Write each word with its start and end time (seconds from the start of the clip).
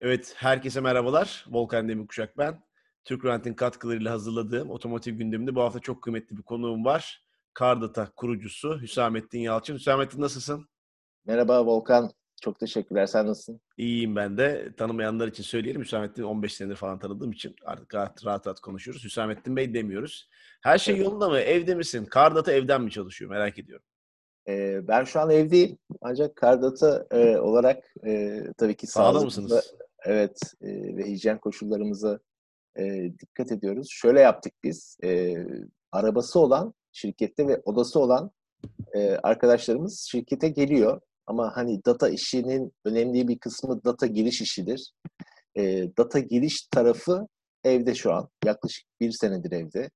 Evet, 0.00 0.34
herkese 0.36 0.80
merhabalar. 0.80 1.46
Volkan 1.50 1.88
Demirkuşak 1.88 2.38
ben. 2.38 2.62
Türk 3.04 3.24
Rent'in 3.24 3.54
katkılarıyla 3.54 4.12
hazırladığım 4.12 4.70
otomotiv 4.70 5.14
gündeminde 5.14 5.54
bu 5.54 5.60
hafta 5.62 5.80
çok 5.80 6.02
kıymetli 6.02 6.36
bir 6.36 6.42
konuğum 6.42 6.84
var. 6.84 7.24
Cardata 7.58 8.10
kurucusu 8.16 8.80
Hüsamettin 8.80 9.38
Yalçın. 9.38 9.74
Hüsamettin 9.74 10.20
nasılsın? 10.20 10.68
Merhaba 11.26 11.66
Volkan. 11.66 12.10
Çok 12.42 12.60
teşekkürler. 12.60 13.06
Sen 13.06 13.26
nasılsın? 13.26 13.60
İyiyim 13.76 14.16
ben 14.16 14.38
de. 14.38 14.72
Tanımayanlar 14.76 15.28
için 15.28 15.42
söyleyelim. 15.42 15.82
Hüsamettin 15.82 16.22
15 16.22 16.54
senedir 16.54 16.76
falan 16.76 16.98
tanıdığım 16.98 17.32
için 17.32 17.56
artık 17.64 17.94
rahat 17.94 18.24
rahat, 18.24 18.46
rahat 18.46 18.60
konuşuyoruz. 18.60 19.04
Hüsamettin 19.04 19.56
Bey 19.56 19.74
demiyoruz. 19.74 20.28
Her 20.60 20.78
şey 20.78 20.96
yolunda 20.96 21.28
mı? 21.28 21.38
Evde 21.38 21.74
misin? 21.74 22.08
Cardata 22.14 22.52
evden 22.52 22.82
mi 22.82 22.90
çalışıyor? 22.90 23.30
Merak 23.30 23.58
ediyorum. 23.58 23.84
Ee, 24.48 24.88
ben 24.88 25.04
şu 25.04 25.20
an 25.20 25.30
evdeyim. 25.30 25.78
Ancak 26.00 26.40
Cardata 26.40 27.06
e, 27.10 27.38
olarak 27.38 27.84
e, 28.06 28.42
tabii 28.58 28.76
ki 28.76 28.86
sağda 28.86 29.20
mısınız? 29.20 29.74
Evet 30.08 30.40
e, 30.62 30.96
ve 30.96 31.04
hijyen 31.04 31.38
koşullarımıza 31.38 32.18
e, 32.78 33.12
dikkat 33.20 33.52
ediyoruz. 33.52 33.88
Şöyle 33.90 34.20
yaptık 34.20 34.52
biz. 34.64 34.96
E, 35.04 35.36
arabası 35.92 36.40
olan 36.40 36.74
şirkette 36.92 37.48
ve 37.48 37.62
odası 37.64 38.00
olan 38.00 38.30
e, 38.94 39.10
arkadaşlarımız 39.10 40.00
şirkete 40.10 40.48
geliyor. 40.48 41.00
Ama 41.26 41.56
hani 41.56 41.84
data 41.84 42.08
işinin 42.08 42.72
önemli 42.84 43.28
bir 43.28 43.38
kısmı 43.38 43.84
data 43.84 44.06
giriş 44.06 44.40
işidir. 44.40 44.92
E, 45.56 45.90
data 45.98 46.18
giriş 46.18 46.66
tarafı 46.66 47.28
evde 47.64 47.94
şu 47.94 48.12
an. 48.12 48.28
Yaklaşık 48.44 48.86
bir 49.00 49.12
senedir 49.12 49.52
evde. 49.52 49.90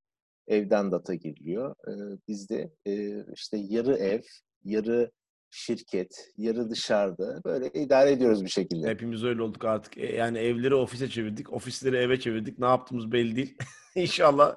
Evden 0.47 0.93
data 0.93 1.15
giriliyor. 1.15 1.75
E, 1.89 1.93
bizde 2.29 2.71
e, 2.87 3.25
işte 3.35 3.57
yarı 3.57 3.97
ev, 3.97 4.21
yarı 4.65 5.11
şirket, 5.53 6.33
yarı 6.37 6.71
dışarıda 6.71 7.41
böyle 7.45 7.71
idare 7.75 8.11
ediyoruz 8.13 8.45
bir 8.45 8.51
şekilde. 8.51 8.89
Hepimiz 8.89 9.25
öyle 9.25 9.43
olduk 9.43 9.65
artık. 9.65 9.99
E, 9.99 10.17
yani 10.17 10.39
evleri 10.39 10.75
ofise 10.75 11.09
çevirdik, 11.09 11.53
ofisleri 11.53 11.97
eve 11.97 12.21
çevirdik. 12.21 12.59
Ne 12.59 12.67
yaptığımız 12.67 13.13
belli 13.13 13.37
değil. 13.37 13.57
İnşallah 13.95 14.57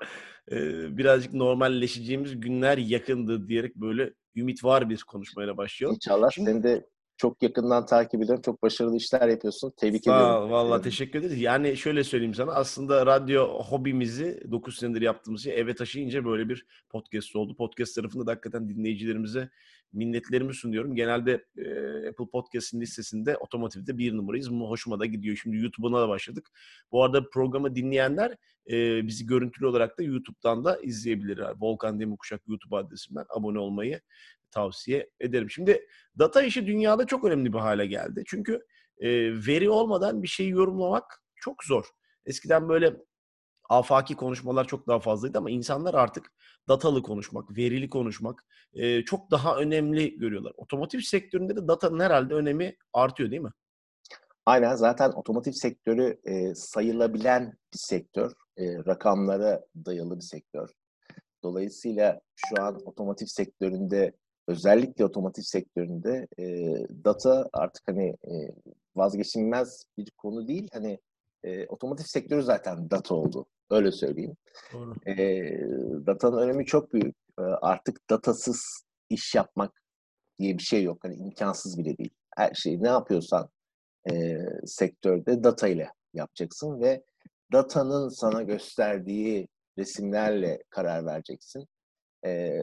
e, 0.51 0.57
birazcık 0.97 1.33
normalleşeceğimiz 1.33 2.39
günler 2.39 2.77
yakındır 2.77 3.47
diyerek 3.47 3.75
böyle 3.75 4.13
ümit 4.35 4.63
var 4.63 4.89
bir 4.89 5.01
konuşmayla 5.01 5.57
başlayalım. 5.57 5.95
İnşallah 5.95 6.31
Şimdi, 6.31 6.51
sen 6.51 6.63
de 6.63 6.85
çok 7.17 7.43
yakından 7.43 7.85
takip 7.85 8.21
ediyorum. 8.21 8.41
Çok 8.45 8.63
başarılı 8.63 8.97
işler 8.97 9.27
yapıyorsun. 9.27 9.73
Tebrik 9.77 10.03
Sağ 10.03 10.15
ediyorum. 10.17 10.51
Valla 10.51 10.81
teşekkür 10.81 11.19
ederiz. 11.19 11.41
Yani 11.41 11.77
şöyle 11.77 12.03
söyleyeyim 12.03 12.33
sana. 12.33 12.51
Aslında 12.51 13.05
radyo 13.05 13.63
hobimizi 13.63 14.43
9 14.51 14.77
senedir 14.77 15.01
yaptığımız 15.01 15.43
şey 15.43 15.59
eve 15.59 15.75
taşıyınca 15.75 16.25
böyle 16.25 16.49
bir 16.49 16.65
podcast 16.89 17.35
oldu. 17.35 17.55
Podcast 17.55 17.95
tarafında 17.95 18.27
da 18.27 18.31
hakikaten 18.31 18.69
dinleyicilerimize 18.69 19.49
minnetlerimi 19.93 20.53
sunuyorum. 20.53 20.95
Genelde 20.95 21.45
e, 21.57 21.63
Apple 22.09 22.25
Podcast'in 22.31 22.81
listesinde 22.81 23.37
otomotivde 23.37 23.97
bir 23.97 24.17
numarayız. 24.17 24.51
Bu 24.51 24.69
hoşuma 24.69 24.99
da 24.99 25.05
gidiyor. 25.05 25.35
Şimdi 25.35 25.57
YouTube'una 25.57 26.01
da 26.01 26.09
başladık. 26.09 26.49
Bu 26.91 27.03
arada 27.03 27.29
programı 27.29 27.75
dinleyenler 27.75 28.35
e, 28.69 29.07
bizi 29.07 29.25
görüntülü 29.25 29.67
olarak 29.67 29.99
da 29.99 30.03
YouTube'dan 30.03 30.65
da 30.65 30.77
izleyebilirler. 30.81 31.53
Volkan 31.59 31.99
Demirkuşak 31.99 32.41
YouTube 32.47 32.75
adresimden 32.75 33.25
abone 33.29 33.59
olmayı 33.59 34.01
tavsiye 34.55 35.09
ederim. 35.19 35.49
Şimdi 35.49 35.87
data 36.19 36.41
işi 36.41 36.67
dünyada 36.67 37.05
çok 37.05 37.25
önemli 37.25 37.53
bir 37.53 37.59
hale 37.59 37.85
geldi. 37.85 38.23
Çünkü 38.27 38.65
e, 38.99 39.09
veri 39.47 39.69
olmadan 39.69 40.23
bir 40.23 40.27
şeyi 40.27 40.49
yorumlamak 40.49 41.23
çok 41.35 41.63
zor. 41.63 41.85
Eskiden 42.25 42.69
böyle 42.69 42.95
afaki 43.69 44.15
konuşmalar 44.15 44.67
çok 44.67 44.87
daha 44.87 44.99
fazlaydı 44.99 45.37
ama 45.37 45.49
insanlar 45.49 45.93
artık 45.93 46.31
datalı 46.67 47.03
konuşmak, 47.03 47.57
verili 47.57 47.89
konuşmak 47.89 48.45
e, 48.73 49.01
çok 49.01 49.31
daha 49.31 49.57
önemli 49.57 50.17
görüyorlar. 50.17 50.53
Otomotiv 50.57 50.99
sektöründe 50.99 51.55
de 51.55 51.67
datanın 51.67 51.99
herhalde 51.99 52.33
önemi 52.33 52.75
artıyor 52.93 53.31
değil 53.31 53.41
mi? 53.41 53.51
Aynen 54.45 54.75
zaten 54.75 55.11
otomotiv 55.11 55.51
sektörü 55.51 56.19
e, 56.25 56.55
sayılabilen 56.55 57.57
bir 57.73 57.79
sektör. 57.79 58.31
E, 58.57 58.75
rakamlara 58.75 59.65
dayalı 59.85 60.15
bir 60.15 60.21
sektör. 60.21 60.69
Dolayısıyla 61.43 62.21
şu 62.35 62.63
an 62.63 62.81
otomotiv 62.85 63.25
sektöründe 63.25 64.13
özellikle 64.47 65.05
otomotiv 65.05 65.43
sektöründe 65.43 66.27
e, 66.39 66.45
data 67.05 67.49
artık 67.53 67.87
hani 67.87 68.07
e, 68.07 68.33
vazgeçilmez 68.95 69.85
bir 69.97 70.11
konu 70.11 70.47
değil. 70.47 70.69
Hani 70.73 70.99
e, 71.43 71.65
otomotiv 71.67 72.03
sektörü 72.03 72.43
zaten 72.43 72.89
data 72.91 73.15
oldu. 73.15 73.45
Öyle 73.69 73.91
söyleyeyim. 73.91 74.37
Doğru. 74.73 74.95
E, 75.07 75.15
datanın 76.05 76.37
önemi 76.37 76.65
çok 76.65 76.93
büyük. 76.93 77.15
E, 77.39 77.41
artık 77.41 78.09
datasız 78.09 78.83
iş 79.09 79.35
yapmak 79.35 79.81
diye 80.39 80.57
bir 80.57 80.63
şey 80.63 80.83
yok. 80.83 81.03
Hani 81.03 81.15
imkansız 81.15 81.77
bile 81.77 81.97
değil. 81.97 82.13
Her 82.35 82.53
şeyi 82.53 82.83
ne 82.83 82.87
yapıyorsan 82.87 83.49
e, 84.11 84.37
sektörde 84.65 85.43
data 85.43 85.67
ile 85.67 85.89
yapacaksın 86.13 86.81
ve 86.81 87.03
datanın 87.51 88.09
sana 88.09 88.43
gösterdiği 88.43 89.47
resimlerle 89.77 90.63
karar 90.69 91.05
vereceksin. 91.05 91.67
E, 92.25 92.61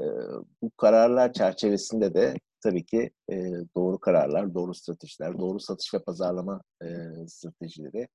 bu 0.62 0.70
kararlar 0.70 1.32
çerçevesinde 1.32 2.14
de 2.14 2.34
tabii 2.62 2.84
ki 2.84 3.10
e, 3.30 3.36
doğru 3.76 3.98
kararlar, 3.98 4.54
doğru 4.54 4.74
stratejiler, 4.74 5.38
doğru 5.38 5.60
satış 5.60 5.94
ve 5.94 5.98
pazarlama 5.98 6.62
e, 6.82 6.86
stratejileri 7.28 8.08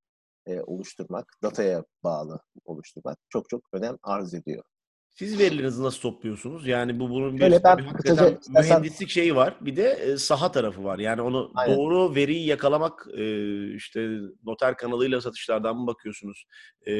e, 0.45 0.61
oluşturmak, 0.61 1.25
dataya 1.43 1.83
bağlı 2.03 2.39
oluşturmak 2.65 3.17
çok 3.29 3.49
çok 3.49 3.61
önem 3.73 3.97
arz 4.03 4.33
ediyor. 4.33 4.63
Siz 5.09 5.39
verilerinizi 5.39 5.83
nasıl 5.83 6.01
topluyorsunuz? 6.01 6.67
Yani 6.67 6.99
bu 6.99 7.09
bunun 7.09 7.37
bir, 7.37 7.43
Öyle 7.43 7.63
ben, 7.63 7.77
bir 7.77 7.83
hakikaten 7.83 8.39
mühendislik 8.49 9.09
şeyi 9.09 9.35
var. 9.35 9.57
Bir 9.61 9.75
de 9.75 9.89
e, 9.91 10.17
saha 10.17 10.51
tarafı 10.51 10.83
var. 10.83 10.99
Yani 10.99 11.21
onu 11.21 11.51
Aynen. 11.55 11.77
doğru 11.77 12.15
veriyi 12.15 12.47
yakalamak 12.47 13.07
e, 13.13 13.73
işte 13.73 14.19
noter 14.43 14.77
kanalıyla 14.77 15.21
satışlardan 15.21 15.77
mı 15.77 15.87
bakıyorsunuz? 15.87 16.45
E, 16.85 16.93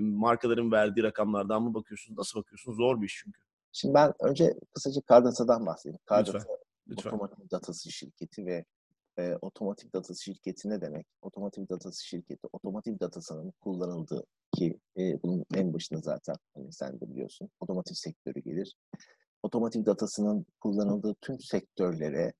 markaların 0.00 0.72
verdiği 0.72 1.02
rakamlardan 1.02 1.62
mı 1.62 1.74
bakıyorsunuz? 1.74 2.18
Nasıl 2.18 2.40
bakıyorsunuz? 2.40 2.76
Zor 2.76 3.00
bir 3.00 3.06
iş 3.06 3.22
çünkü. 3.24 3.40
Şimdi 3.72 3.94
ben 3.94 4.12
önce 4.20 4.54
kısaca 4.74 5.00
Cardata'dan 5.10 5.66
bahsedeyim. 5.66 5.98
Cardata 6.08 6.38
Lütfen. 6.88 7.10
otomotiv 7.10 7.50
datası 7.50 7.90
şirketi 7.92 8.46
ve 8.46 8.64
e, 9.18 9.36
otomotiv 9.40 9.88
datası 9.94 10.22
şirketi 10.22 10.68
ne 10.70 10.80
demek? 10.80 11.06
Otomotiv 11.22 11.68
datası 11.68 12.06
şirketi, 12.06 12.48
otomotiv 12.52 13.00
datasının 13.00 13.52
kullanıldığı 13.60 14.24
ki 14.54 14.80
e, 14.98 15.22
bunun 15.22 15.44
en 15.54 15.74
başında 15.74 16.00
zaten 16.00 16.36
hani 16.54 16.72
sen 16.72 17.00
de 17.00 17.10
biliyorsun 17.10 17.50
otomotiv 17.60 17.94
sektörü 17.94 18.40
gelir. 18.40 18.76
Otomotiv 19.42 19.86
datasının 19.86 20.46
kullanıldığı 20.60 21.14
tüm 21.20 21.40
sektörlere 21.40 22.32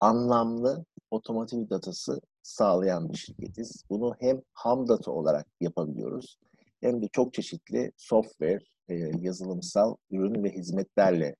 anlamlı 0.00 0.84
otomotiv 1.10 1.70
datası 1.70 2.20
sağlayan 2.42 3.08
bir 3.08 3.16
şirketiz. 3.16 3.84
Bunu 3.90 4.14
hem 4.20 4.42
ham 4.52 4.88
data 4.88 5.10
olarak 5.10 5.46
yapabiliyoruz 5.60 6.38
hem 6.82 7.02
de 7.02 7.08
çok 7.12 7.34
çeşitli 7.34 7.92
software, 7.96 8.60
e, 8.88 8.94
yazılımsal 9.20 9.96
ürün 10.10 10.44
ve 10.44 10.50
hizmetlerle 10.50 11.36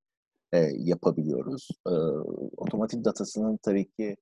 e, 0.52 0.58
yapabiliyoruz. 0.78 1.68
E, 1.86 1.94
otomotiv 2.56 3.04
datasının 3.04 3.58
tabii 3.62 3.90
ki 3.90 4.16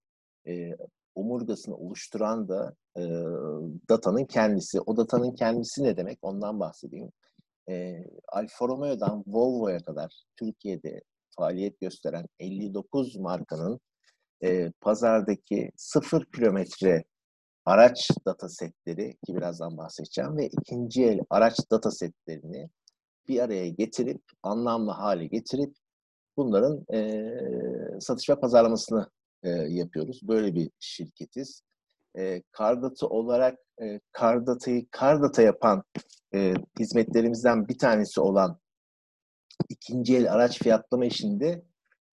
e, 0.46 0.76
omurgasını 1.14 1.76
oluşturan 1.76 2.48
da 2.48 2.74
e, 2.96 3.02
datanın 3.88 4.24
kendisi. 4.24 4.80
O 4.80 4.96
datanın 4.96 5.32
kendisi 5.34 5.84
ne 5.84 5.96
demek? 5.96 6.18
Ondan 6.22 6.60
bahsedeyim. 6.60 7.10
E, 7.68 8.04
Alfa 8.28 8.68
Romeo'dan 8.68 9.24
Volvo'ya 9.26 9.78
kadar 9.78 10.24
Türkiye'de 10.36 11.00
faaliyet 11.36 11.80
gösteren 11.80 12.26
59 12.38 13.16
markanın 13.16 13.80
e, 14.42 14.72
pazardaki 14.80 15.70
sıfır 15.76 16.24
kilometre 16.24 17.04
araç 17.70 18.10
datasetleri 18.26 19.16
ki 19.26 19.36
birazdan 19.36 19.76
bahsedeceğim 19.76 20.36
ve 20.36 20.46
ikinci 20.46 21.04
el 21.04 21.20
araç 21.30 21.70
datasetlerini 21.70 22.70
bir 23.28 23.40
araya 23.40 23.68
getirip 23.68 24.22
anlamlı 24.42 24.90
hale 24.90 25.26
getirip 25.26 25.74
bunların 26.36 26.94
e, 26.94 27.30
satış 28.00 28.30
ve 28.30 28.40
pazarlamasını 28.40 29.10
e, 29.42 29.48
yapıyoruz. 29.50 30.20
Böyle 30.22 30.54
bir 30.54 30.70
şirketiz. 30.80 31.62
E, 32.18 32.42
Kardatı 32.52 33.06
olarak 33.06 33.58
e, 33.82 34.00
Kardata'yı 34.12 34.86
Kardata 34.90 35.42
yapan 35.42 35.84
e, 36.34 36.54
hizmetlerimizden 36.78 37.68
bir 37.68 37.78
tanesi 37.78 38.20
olan 38.20 38.58
ikinci 39.68 40.16
el 40.16 40.32
araç 40.32 40.62
fiyatlama 40.62 41.04
işinde 41.04 41.62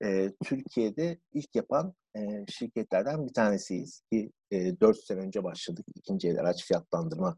e, 0.04 0.32
Türkiye'de 0.44 1.18
ilk 1.34 1.56
yapan 1.56 1.94
e, 2.18 2.46
şirketlerden 2.48 3.28
bir 3.28 3.34
tanesiyiz. 3.34 4.02
Ki 4.12 4.32
e, 4.52 4.80
4 4.80 4.98
sene 4.98 5.20
önce 5.20 5.44
başladık 5.44 5.86
ikinci 5.96 6.30
el 6.30 6.40
araç 6.40 6.66
fiyatlandırma 6.66 7.38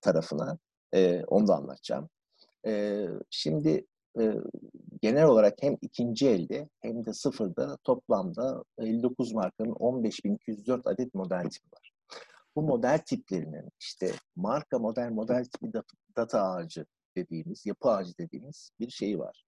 tarafına. 0.00 0.58
E, 0.94 1.24
onu 1.24 1.48
da 1.48 1.56
anlatacağım. 1.56 2.08
E, 2.66 3.04
şimdi 3.30 3.86
e, 4.20 4.34
genel 5.02 5.24
olarak 5.24 5.54
hem 5.60 5.76
ikinci 5.80 6.28
elde 6.28 6.68
hem 6.80 7.06
de 7.06 7.12
sıfırda 7.12 7.78
toplamda 7.84 8.64
59 8.78 9.32
markanın 9.32 9.72
15.204 9.72 10.80
adet 10.84 11.14
model 11.14 11.42
tipi 11.50 11.68
var. 11.72 11.92
Bu 12.56 12.62
model 12.62 12.98
tiplerinin 12.98 13.68
işte 13.80 14.12
marka 14.36 14.78
model 14.78 15.10
model 15.10 15.44
tipi 15.44 15.72
data 16.16 16.42
ağacı 16.42 16.86
dediğimiz, 17.16 17.66
yapı 17.66 17.88
ağacı 17.90 18.18
dediğimiz 18.18 18.70
bir 18.80 18.90
şeyi 18.90 19.18
var. 19.18 19.44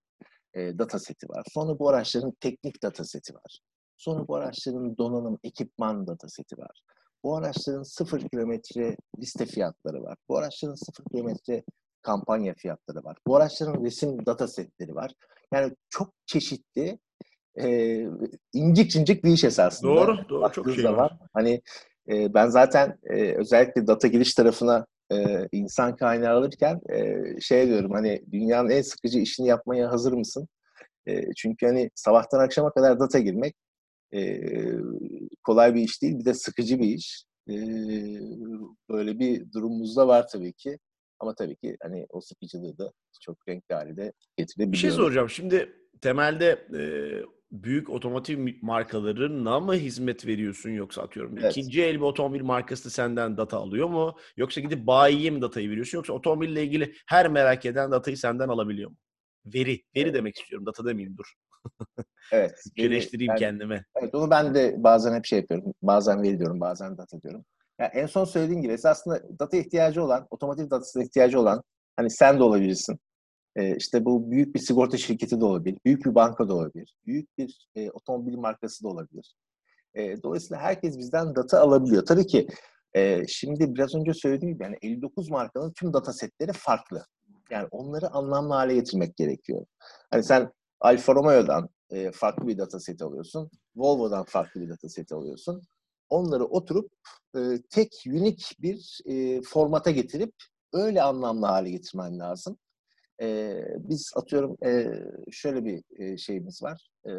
E, 0.56 0.78
data 0.78 0.98
seti 0.98 1.28
var. 1.28 1.44
Sonra 1.54 1.78
bu 1.78 1.88
araçların 1.88 2.32
teknik 2.40 2.82
data 2.82 3.04
seti 3.04 3.34
var. 3.34 3.60
Sonra 3.96 4.28
bu 4.28 4.36
araçların 4.36 4.96
donanım, 4.98 5.38
ekipman 5.44 6.06
data 6.06 6.28
seti 6.28 6.58
var. 6.58 6.82
Bu 7.24 7.36
araçların 7.36 7.82
sıfır 7.82 8.20
kilometre 8.20 8.96
liste 9.18 9.46
fiyatları 9.46 10.02
var. 10.02 10.16
Bu 10.28 10.38
araçların 10.38 10.74
sıfır 10.74 11.04
kilometre 11.04 11.62
kampanya 12.02 12.54
fiyatları 12.54 13.04
var. 13.04 13.16
Bu 13.26 13.36
araçların 13.36 13.84
resim 13.84 14.26
data 14.26 14.48
setleri 14.48 14.94
var. 14.94 15.12
Yani 15.52 15.74
çok 15.90 16.12
çeşitli 16.26 16.98
e, 17.60 17.98
incik 18.52 18.96
incik 18.96 19.24
bir 19.24 19.30
iş 19.30 19.44
esasında. 19.44 19.94
Doğru, 19.94 20.28
doğru. 20.28 20.52
Çok 20.52 20.70
şey 20.70 20.84
var. 20.84 20.92
var. 20.92 21.18
Hani 21.32 21.62
e, 22.08 22.34
ben 22.34 22.48
zaten 22.48 22.98
e, 23.02 23.32
özellikle 23.36 23.86
data 23.86 24.08
giriş 24.08 24.34
tarafına 24.34 24.86
e, 25.12 25.48
insan 25.52 25.96
kaynağı 25.96 26.36
alırken 26.36 26.80
e, 26.92 27.14
şey 27.40 27.66
diyorum 27.66 27.90
hani 27.90 28.22
dünyanın 28.32 28.70
en 28.70 28.82
sıkıcı 28.82 29.18
işini 29.18 29.48
yapmaya 29.48 29.90
hazır 29.90 30.12
mısın? 30.12 30.48
E, 31.08 31.32
çünkü 31.36 31.66
hani 31.66 31.90
sabahtan 31.94 32.40
akşama 32.40 32.72
kadar 32.72 33.00
data 33.00 33.18
girmek 33.18 33.54
e, 34.14 34.40
kolay 35.44 35.74
bir 35.74 35.80
iş 35.82 36.02
değil. 36.02 36.18
Bir 36.18 36.24
de 36.24 36.34
sıkıcı 36.34 36.78
bir 36.78 36.88
iş. 36.88 37.24
E, 37.48 37.54
böyle 38.90 39.18
bir 39.18 39.52
durumumuz 39.52 39.96
da 39.96 40.08
var 40.08 40.26
tabii 40.32 40.52
ki. 40.52 40.78
Ama 41.18 41.34
tabii 41.34 41.56
ki 41.56 41.76
hani 41.82 42.06
o 42.10 42.20
sıkıcılığı 42.20 42.78
da 42.78 42.92
çok 43.20 43.48
renkli 43.48 43.74
halde 43.74 44.12
getirebiliyor. 44.36 44.72
Bir 44.72 44.78
şey 44.78 44.90
soracağım. 44.90 45.30
Şimdi 45.30 45.72
temelde 46.00 46.66
e, 46.78 46.82
büyük 47.52 47.90
otomotiv 47.90 48.48
markalarına 48.62 49.60
mı 49.60 49.74
hizmet 49.74 50.26
veriyorsun 50.26 50.70
yoksa 50.70 51.02
atıyorum 51.02 51.38
evet. 51.38 51.56
ikinci 51.56 51.82
el 51.82 51.94
bir 51.94 52.00
otomobil 52.00 52.42
markası 52.42 52.90
senden 52.90 53.36
data 53.36 53.58
alıyor 53.58 53.88
mu? 53.88 54.16
Yoksa 54.36 54.60
gidip 54.60 54.86
bayiye 54.86 55.30
mi 55.30 55.42
datayı 55.42 55.70
veriyorsun 55.70 55.98
yoksa 55.98 56.12
otomobille 56.12 56.64
ilgili 56.64 56.94
her 57.06 57.28
merak 57.28 57.66
eden 57.66 57.90
datayı 57.90 58.16
senden 58.16 58.48
alabiliyor 58.48 58.90
mu? 58.90 58.96
Veri, 59.46 59.70
veri 59.70 59.82
evet. 59.96 60.14
demek 60.14 60.38
istiyorum. 60.38 60.66
Data 60.66 60.84
demeyeyim 60.84 61.16
dur. 61.16 61.32
evet. 62.32 62.52
Türkçeleştireyim 62.64 63.30
yani, 63.30 63.38
kendime. 63.38 63.84
Evet 63.96 64.14
onu 64.14 64.30
ben 64.30 64.54
de 64.54 64.74
bazen 64.78 65.14
hep 65.14 65.24
şey 65.24 65.38
yapıyorum. 65.38 65.72
Bazen 65.82 66.22
veri 66.22 66.38
diyorum, 66.38 66.60
bazen 66.60 66.98
data 66.98 67.22
diyorum. 67.22 67.44
Yani 67.80 67.90
en 67.94 68.06
son 68.06 68.24
söylediğim 68.24 68.62
gibi 68.62 68.76
aslında 68.84 69.22
data 69.38 69.56
ihtiyacı 69.56 70.04
olan, 70.04 70.26
otomotiv 70.30 70.70
datasına 70.70 71.02
ihtiyacı 71.02 71.40
olan 71.40 71.62
hani 71.96 72.10
sen 72.10 72.38
de 72.38 72.42
olabilirsin. 72.42 72.98
Ee, 73.56 73.76
işte 73.76 74.04
bu 74.04 74.30
büyük 74.30 74.54
bir 74.54 74.60
sigorta 74.60 74.96
şirketi 74.96 75.40
de 75.40 75.44
olabilir, 75.44 75.78
büyük 75.84 76.06
bir 76.06 76.14
banka 76.14 76.48
da 76.48 76.54
olabilir, 76.54 76.96
büyük 77.06 77.38
bir 77.38 77.68
e, 77.74 77.90
otomobil 77.90 78.36
markası 78.36 78.84
da 78.84 78.88
olabilir. 78.88 79.36
E, 79.94 80.22
dolayısıyla 80.22 80.62
herkes 80.62 80.98
bizden 80.98 81.34
data 81.34 81.60
alabiliyor. 81.60 82.06
Tabii 82.06 82.26
ki 82.26 82.46
e, 82.94 83.26
şimdi 83.28 83.74
biraz 83.74 83.94
önce 83.94 84.14
söylediğim 84.14 84.54
gibi 84.54 84.64
yani 84.64 84.76
59 84.82 85.30
markanın 85.30 85.72
tüm 85.72 85.92
data 85.92 86.12
setleri 86.12 86.52
farklı. 86.52 87.06
Yani 87.50 87.68
onları 87.70 88.10
anlamlı 88.10 88.54
hale 88.54 88.74
getirmek 88.74 89.16
gerekiyor. 89.16 89.66
Hani 90.10 90.22
sen 90.22 90.52
Alfa 90.80 91.14
Romeo'dan 91.14 91.68
e, 91.90 92.12
farklı 92.12 92.46
bir 92.48 92.58
data 92.58 92.80
seti 92.80 93.04
alıyorsun, 93.04 93.50
Volvo'dan 93.76 94.24
farklı 94.24 94.60
bir 94.60 94.68
data 94.68 94.88
seti 94.88 95.14
alıyorsun. 95.14 95.62
Onları 96.08 96.44
oturup 96.44 96.92
e, 97.36 97.40
tek 97.70 98.04
unik 98.06 98.56
bir 98.60 99.00
e, 99.06 99.42
formata 99.42 99.90
getirip 99.90 100.34
öyle 100.72 101.02
anlamlı 101.02 101.46
hale 101.46 101.70
getirmen 101.70 102.18
lazım. 102.18 102.58
E, 103.22 103.58
biz 103.78 104.12
atıyorum 104.16 104.56
e, 104.66 104.86
şöyle 105.30 105.64
bir 105.64 105.82
e, 105.98 106.16
şeyimiz 106.16 106.62
var. 106.62 106.88
E, 107.06 107.10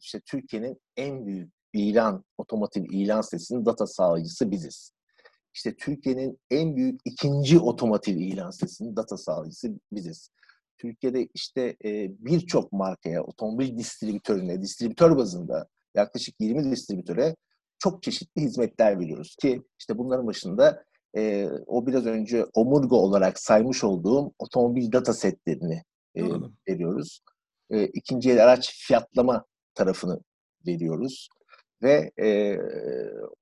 işte 0.00 0.20
Türkiye'nin 0.20 0.80
en 0.96 1.26
büyük 1.26 1.52
ilan, 1.72 2.24
otomotiv 2.38 2.84
ilan 2.84 3.20
sitesinin 3.20 3.66
data 3.66 3.86
sağlayıcısı 3.86 4.50
biziz. 4.50 4.92
İşte 5.54 5.76
Türkiye'nin 5.76 6.38
en 6.50 6.76
büyük 6.76 7.00
ikinci 7.04 7.58
otomotiv 7.58 8.16
ilan 8.16 8.50
sitesinin 8.50 8.96
data 8.96 9.16
sağlayıcısı 9.16 9.68
biziz. 9.92 10.30
Türkiye'de 10.78 11.28
işte 11.34 11.76
e, 11.84 12.10
birçok 12.18 12.72
markaya, 12.72 13.22
otomobil 13.22 13.78
distribütörüne, 13.78 14.62
distribütör 14.62 15.16
bazında 15.16 15.68
yaklaşık 15.94 16.34
20 16.40 16.70
distribütöre 16.70 17.36
çok 17.78 18.02
çeşitli 18.02 18.42
hizmetler 18.42 19.00
veriyoruz 19.00 19.36
ki 19.36 19.62
işte 19.78 19.98
bunların 19.98 20.26
başında 20.26 20.84
e, 21.16 21.48
o 21.66 21.86
biraz 21.86 22.06
önce 22.06 22.46
omurga 22.54 22.96
olarak 22.96 23.38
saymış 23.38 23.84
olduğum 23.84 24.32
otomobil 24.38 24.92
data 24.92 25.12
setlerini 25.12 25.82
e, 26.16 26.22
veriyoruz. 26.68 27.20
E, 27.70 27.84
ikinci 27.84 28.30
el 28.30 28.44
araç 28.44 28.86
fiyatlama 28.86 29.44
tarafını 29.74 30.20
veriyoruz 30.66 31.28
ve 31.82 32.10
e, 32.22 32.58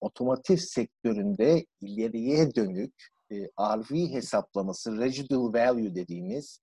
otomotiv 0.00 0.56
sektöründe 0.56 1.66
ileriye 1.80 2.54
dönük 2.54 2.94
e, 3.30 3.36
RV 3.60 3.94
hesaplaması, 3.94 4.98
residual 4.98 5.52
value 5.52 5.94
dediğimiz 5.94 6.60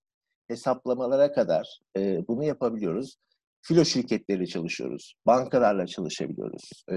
hesaplamalara 0.48 1.32
kadar 1.32 1.80
e, 1.96 2.28
bunu 2.28 2.44
yapabiliyoruz. 2.44 3.16
Filo 3.62 3.84
şirketleriyle 3.84 4.46
çalışıyoruz, 4.46 5.14
bankalarla 5.26 5.86
çalışabiliyoruz. 5.86 6.84
E, 6.90 6.96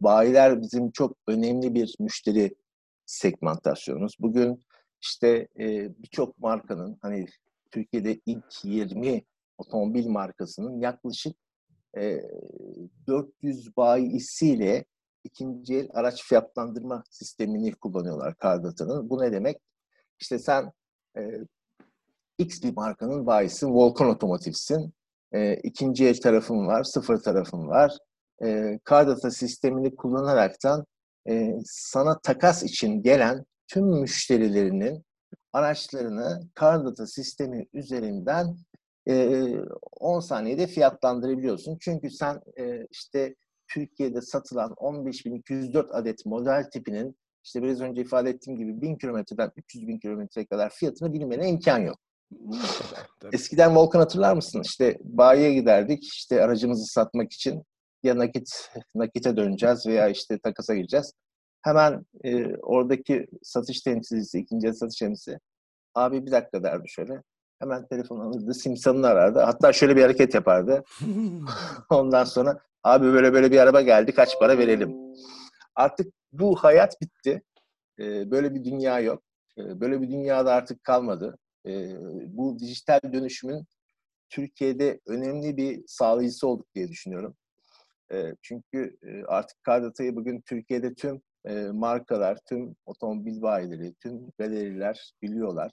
bayiler 0.00 0.62
bizim 0.62 0.90
çok 0.90 1.16
önemli 1.26 1.74
bir 1.74 1.94
müşteri 2.00 2.54
segmentasyonumuz. 3.06 4.16
Bugün 4.20 4.62
işte 5.00 5.48
e, 5.58 5.96
birçok 6.02 6.38
markanın 6.38 6.98
hani 7.02 7.26
Türkiye'de 7.70 8.20
ilk 8.26 8.64
20 8.64 9.24
otomobil 9.58 10.06
markasının 10.06 10.80
yaklaşık 10.80 11.36
e, 11.96 12.22
400 13.06 13.76
bayisiyle 13.76 14.84
ikinci 15.24 15.76
el 15.76 15.88
araç 15.94 16.22
fiyatlandırma 16.22 17.04
sistemini 17.10 17.74
kullanıyorlar 17.74 18.34
Kardata'nın. 18.34 19.10
Bu 19.10 19.22
ne 19.22 19.32
demek? 19.32 19.56
İşte 20.20 20.38
sen 20.38 20.72
e, 21.16 21.20
X 22.38 22.62
bir 22.62 22.76
markanın 22.76 23.26
bayisi 23.26 23.66
Volkan 23.66 24.08
Otomotiv'sin. 24.08 24.92
E, 25.32 25.54
ikinci 25.54 26.06
el 26.06 26.20
tarafın 26.20 26.66
var, 26.66 26.84
sıfır 26.84 27.16
tarafın 27.16 27.68
var. 27.68 27.98
E, 28.44 28.78
Cardata 28.90 29.30
sistemini 29.30 29.96
kullanaraktan 29.96 30.84
e, 31.28 31.54
sana 31.64 32.18
takas 32.18 32.62
için 32.62 33.02
gelen 33.02 33.44
tüm 33.68 33.84
müşterilerinin 34.00 35.04
araçlarını 35.52 36.40
Cardata 36.60 37.06
sistemi 37.06 37.66
üzerinden 37.72 38.56
e, 39.08 39.46
10 40.00 40.20
saniyede 40.20 40.66
fiyatlandırabiliyorsun. 40.66 41.78
Çünkü 41.80 42.10
sen 42.10 42.40
e, 42.58 42.86
işte 42.90 43.34
Türkiye'de 43.68 44.20
satılan 44.20 44.70
15.204 44.70 45.92
adet 45.92 46.26
model 46.26 46.70
tipinin 46.70 47.16
işte 47.44 47.62
biraz 47.62 47.80
önce 47.80 48.02
ifade 48.02 48.30
ettiğim 48.30 48.58
gibi 48.58 48.80
1000 48.80 48.96
kilometreden 48.96 49.50
300 49.56 49.88
bin 49.88 49.98
kilometreye 49.98 50.46
kadar 50.46 50.70
fiyatını 50.70 51.12
bilmene 51.12 51.48
imkan 51.48 51.78
yok. 51.78 51.98
Eskiden 53.32 53.76
Volkan 53.76 53.98
hatırlar 53.98 54.34
mısın? 54.34 54.62
İşte 54.64 54.98
bayiye 55.00 55.54
giderdik 55.54 56.04
işte 56.04 56.42
aracımızı 56.42 56.84
satmak 56.86 57.32
için 57.32 57.62
ya 58.02 58.18
nakit 58.18 58.70
nakite 58.94 59.36
döneceğiz 59.36 59.86
veya 59.86 60.08
işte 60.08 60.38
takasa 60.38 60.74
gireceğiz. 60.74 61.12
Hemen 61.62 62.06
e, 62.24 62.56
oradaki 62.56 63.26
satış 63.42 63.80
temsilcisi, 63.80 64.38
ikinci 64.38 64.72
satış 64.74 64.98
temsilcisi 64.98 65.38
abi 65.94 66.26
bir 66.26 66.30
dakika 66.30 66.62
derdi 66.62 66.88
şöyle. 66.88 67.22
Hemen 67.58 67.86
telefon 67.86 68.20
alırdı, 68.20 68.54
Simson'unu 68.54 69.06
arardı. 69.06 69.40
Hatta 69.40 69.72
şöyle 69.72 69.96
bir 69.96 70.02
hareket 70.02 70.34
yapardı. 70.34 70.84
Ondan 71.90 72.24
sonra 72.24 72.60
abi 72.82 73.06
böyle 73.06 73.32
böyle 73.32 73.50
bir 73.52 73.58
araba 73.58 73.80
geldi 73.80 74.12
kaç 74.14 74.38
para 74.38 74.58
verelim. 74.58 74.96
Artık 75.74 76.14
bu 76.32 76.56
hayat 76.56 77.00
bitti. 77.00 77.42
E, 77.98 78.30
böyle 78.30 78.54
bir 78.54 78.64
dünya 78.64 79.00
yok. 79.00 79.22
E, 79.58 79.80
böyle 79.80 80.00
bir 80.02 80.10
dünyada 80.10 80.52
artık 80.52 80.84
kalmadı. 80.84 81.38
E, 81.66 81.70
bu 82.26 82.58
dijital 82.58 83.00
dönüşümün 83.12 83.66
Türkiye'de 84.30 85.00
önemli 85.06 85.56
bir 85.56 85.82
sağlayıcısı 85.86 86.48
olduk 86.48 86.66
diye 86.74 86.88
düşünüyorum. 86.88 87.36
E, 88.12 88.34
çünkü 88.42 88.96
e, 89.02 89.24
artık 89.24 89.62
Kardata'yı 89.62 90.16
bugün 90.16 90.40
Türkiye'de 90.40 90.94
tüm 90.94 91.22
e, 91.44 91.66
markalar, 91.72 92.38
tüm 92.48 92.76
otomobil 92.86 93.42
bayileri, 93.42 93.94
tüm 93.94 94.30
galeriler 94.38 95.12
biliyorlar. 95.22 95.72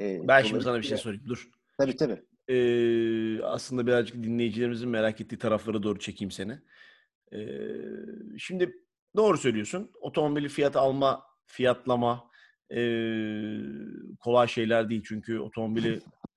E, 0.00 0.28
ben 0.28 0.42
şimdi 0.42 0.62
sana 0.62 0.78
bir 0.78 0.82
şey 0.82 0.98
sorayım. 0.98 1.24
Dur. 1.26 1.48
Tabii 1.78 1.96
tabii. 1.96 2.22
Ee, 2.48 3.42
aslında 3.42 3.86
birazcık 3.86 4.16
dinleyicilerimizin 4.16 4.88
merak 4.88 5.20
ettiği 5.20 5.38
taraflara 5.38 5.82
doğru 5.82 5.98
çekeyim 5.98 6.30
seni. 6.30 6.58
Ee, 7.32 7.38
şimdi 8.38 8.72
doğru 9.16 9.38
söylüyorsun. 9.38 9.90
Otomobili 10.00 10.48
fiyat 10.48 10.76
alma, 10.76 11.22
fiyatlama 11.46 12.30
e, 12.74 12.80
kolay 14.20 14.48
şeyler 14.48 14.88
değil. 14.90 15.02
Çünkü 15.06 15.38
otomobili 15.38 16.00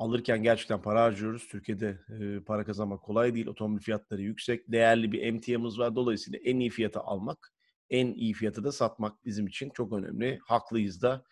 alırken 0.00 0.42
gerçekten 0.42 0.82
para 0.82 1.02
harcıyoruz. 1.02 1.48
Türkiye'de 1.48 1.98
para 2.46 2.64
kazanmak 2.64 3.02
kolay 3.02 3.34
değil. 3.34 3.46
Otomobil 3.46 3.82
fiyatları 3.82 4.22
yüksek. 4.22 4.72
Değerli 4.72 5.12
bir 5.12 5.22
emtiamız 5.22 5.78
var. 5.78 5.96
Dolayısıyla 5.96 6.38
en 6.44 6.60
iyi 6.60 6.70
fiyata 6.70 7.00
almak, 7.00 7.52
en 7.90 8.06
iyi 8.06 8.32
fiyatı 8.32 8.64
da 8.64 8.72
satmak 8.72 9.24
bizim 9.24 9.46
için 9.46 9.70
çok 9.70 9.92
önemli. 9.92 10.38
Haklıyız 10.46 11.02
da. 11.02 11.24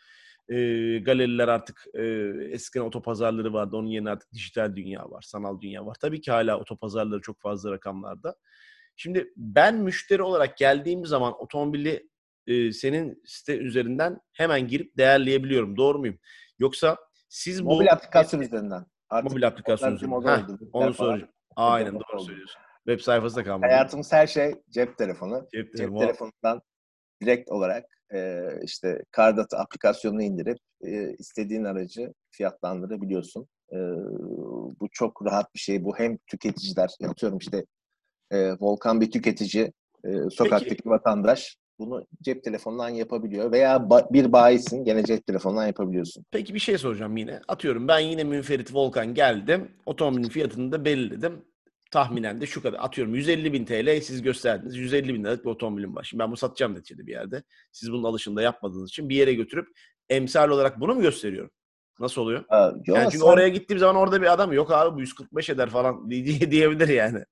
E, 0.49 0.55
galeriler 0.99 1.49
artık 1.49 1.85
e, 1.95 2.03
eskiden 2.51 2.85
otopazarları 2.85 3.53
vardı. 3.53 3.77
Onun 3.77 3.89
yerine 3.89 4.11
artık 4.11 4.33
dijital 4.33 4.77
dünya 4.77 5.11
var, 5.11 5.23
sanal 5.23 5.61
dünya 5.61 5.87
var. 5.87 5.97
Tabii 6.01 6.21
ki 6.21 6.31
hala 6.31 6.61
otopazarları 6.61 7.21
çok 7.21 7.41
fazla 7.41 7.71
rakamlarda. 7.71 8.35
Şimdi 8.97 9.33
ben 9.37 9.77
müşteri 9.77 10.23
olarak 10.23 10.57
geldiğim 10.57 11.07
zaman 11.07 11.43
otomobili 11.43 12.09
e, 12.47 12.73
senin 12.73 13.23
site 13.27 13.57
üzerinden 13.57 14.19
hemen 14.33 14.69
girip 14.69 14.97
değerleyebiliyorum. 14.97 15.77
Doğru 15.77 15.99
muyum? 15.99 16.19
Yoksa 16.59 17.08
siz 17.29 17.65
bu... 17.65 17.69
Mobil 17.69 17.93
aplikasyon 17.93 18.41
üzerinden. 18.41 18.87
Artık 19.11 19.31
mobil 19.31 19.47
aplikasyon 19.47 19.95
üzerinden. 19.95 20.59
Onu 20.73 20.95
soracağım. 20.95 21.33
Aynen 21.57 21.95
doğru 21.95 22.17
oldu. 22.17 22.25
söylüyorsun. 22.25 22.61
Web 22.87 23.01
sayfası 23.01 23.37
da 23.37 23.45
kalmadı. 23.45 23.71
Hayatımız 23.71 24.13
her 24.13 24.27
şey 24.27 24.55
cep 24.71 24.99
telefonu. 24.99 25.49
Cep, 25.55 25.77
telefonu. 25.77 25.99
cep 25.99 26.09
telefonundan 26.09 26.63
direkt 27.23 27.51
olarak 27.51 27.85
e, 28.15 28.49
işte 28.63 29.03
Cardata 29.17 29.59
aplikasyonunu 29.59 30.23
indirip 30.23 30.59
e, 30.85 31.13
istediğin 31.19 31.65
aracı 31.65 32.15
fiyatlandırabiliyorsun. 32.31 33.49
E, 33.73 33.77
bu 34.81 34.89
çok 34.93 35.27
rahat 35.27 35.55
bir 35.55 35.61
şey. 35.61 35.85
Bu 35.85 35.99
hem 35.99 36.17
tüketiciler, 36.27 36.91
atıyorum 37.09 37.39
işte 37.39 37.65
e, 38.31 38.53
Volkan 38.53 39.01
bir 39.01 39.11
tüketici, 39.11 39.73
e, 40.05 40.31
sokaktaki 40.31 40.77
Peki. 40.77 40.89
vatandaş 40.89 41.57
bunu 41.79 42.07
cep 42.23 42.45
telefonundan 42.45 42.89
yapabiliyor 42.89 43.53
veya 43.53 43.77
ba- 43.77 44.13
bir 44.13 44.33
bayisin 44.33 44.85
gene 44.85 45.05
cep 45.05 45.27
telefonundan 45.27 45.67
yapabiliyorsun. 45.67 46.25
Peki 46.31 46.55
bir 46.55 46.59
şey 46.59 46.79
soracağım 46.79 47.17
yine. 47.17 47.41
Atıyorum 47.49 47.89
ben 47.89 47.99
yine 47.99 48.25
münferit 48.25 48.75
Volkan 48.75 49.15
geldim. 49.15 49.71
Otomobilin 49.87 50.29
fiyatını 50.29 50.73
da 50.73 50.85
belirledim. 50.85 51.45
Tahminen 51.91 52.41
de 52.41 52.47
şu 52.47 52.63
kadar. 52.63 52.79
Atıyorum 52.79 53.15
150 53.15 53.53
bin 53.53 53.65
TL 53.65 54.01
siz 54.01 54.23
gösterdiniz. 54.23 54.77
150 54.77 55.15
bin 55.15 55.25
liralık 55.25 55.45
bir 55.45 55.51
otomobilim 55.51 55.97
var. 55.97 56.05
Şimdi 56.05 56.23
ben 56.23 56.29
bunu 56.29 56.37
satacağım 56.37 56.75
neticede 56.75 57.07
bir 57.07 57.13
yerde. 57.13 57.43
Siz 57.73 57.93
bunun 57.93 58.05
alışında 58.05 58.43
yapmadığınız 58.43 58.91
için 58.91 59.09
bir 59.09 59.17
yere 59.17 59.35
götürüp 59.35 59.69
emsal 60.09 60.51
olarak 60.51 60.81
bunu 60.81 60.95
mu 60.95 61.01
gösteriyorum? 61.01 61.51
Nasıl 62.01 62.23
oluyor? 62.23 62.45
Aa, 62.49 62.73
yani 62.87 63.05
çünkü 63.05 63.19
sen... 63.19 63.27
oraya 63.27 63.49
gittiğim 63.49 63.79
zaman 63.79 63.97
orada 63.97 64.23
bir 64.23 64.33
adam 64.33 64.53
yok 64.53 64.71
abi 64.73 64.97
bu 64.97 65.01
145 65.01 65.51
eder 65.51 65.71
falan 65.71 66.11
diye 66.11 66.51
diyebilir 66.51 66.89
yani. 66.89 67.25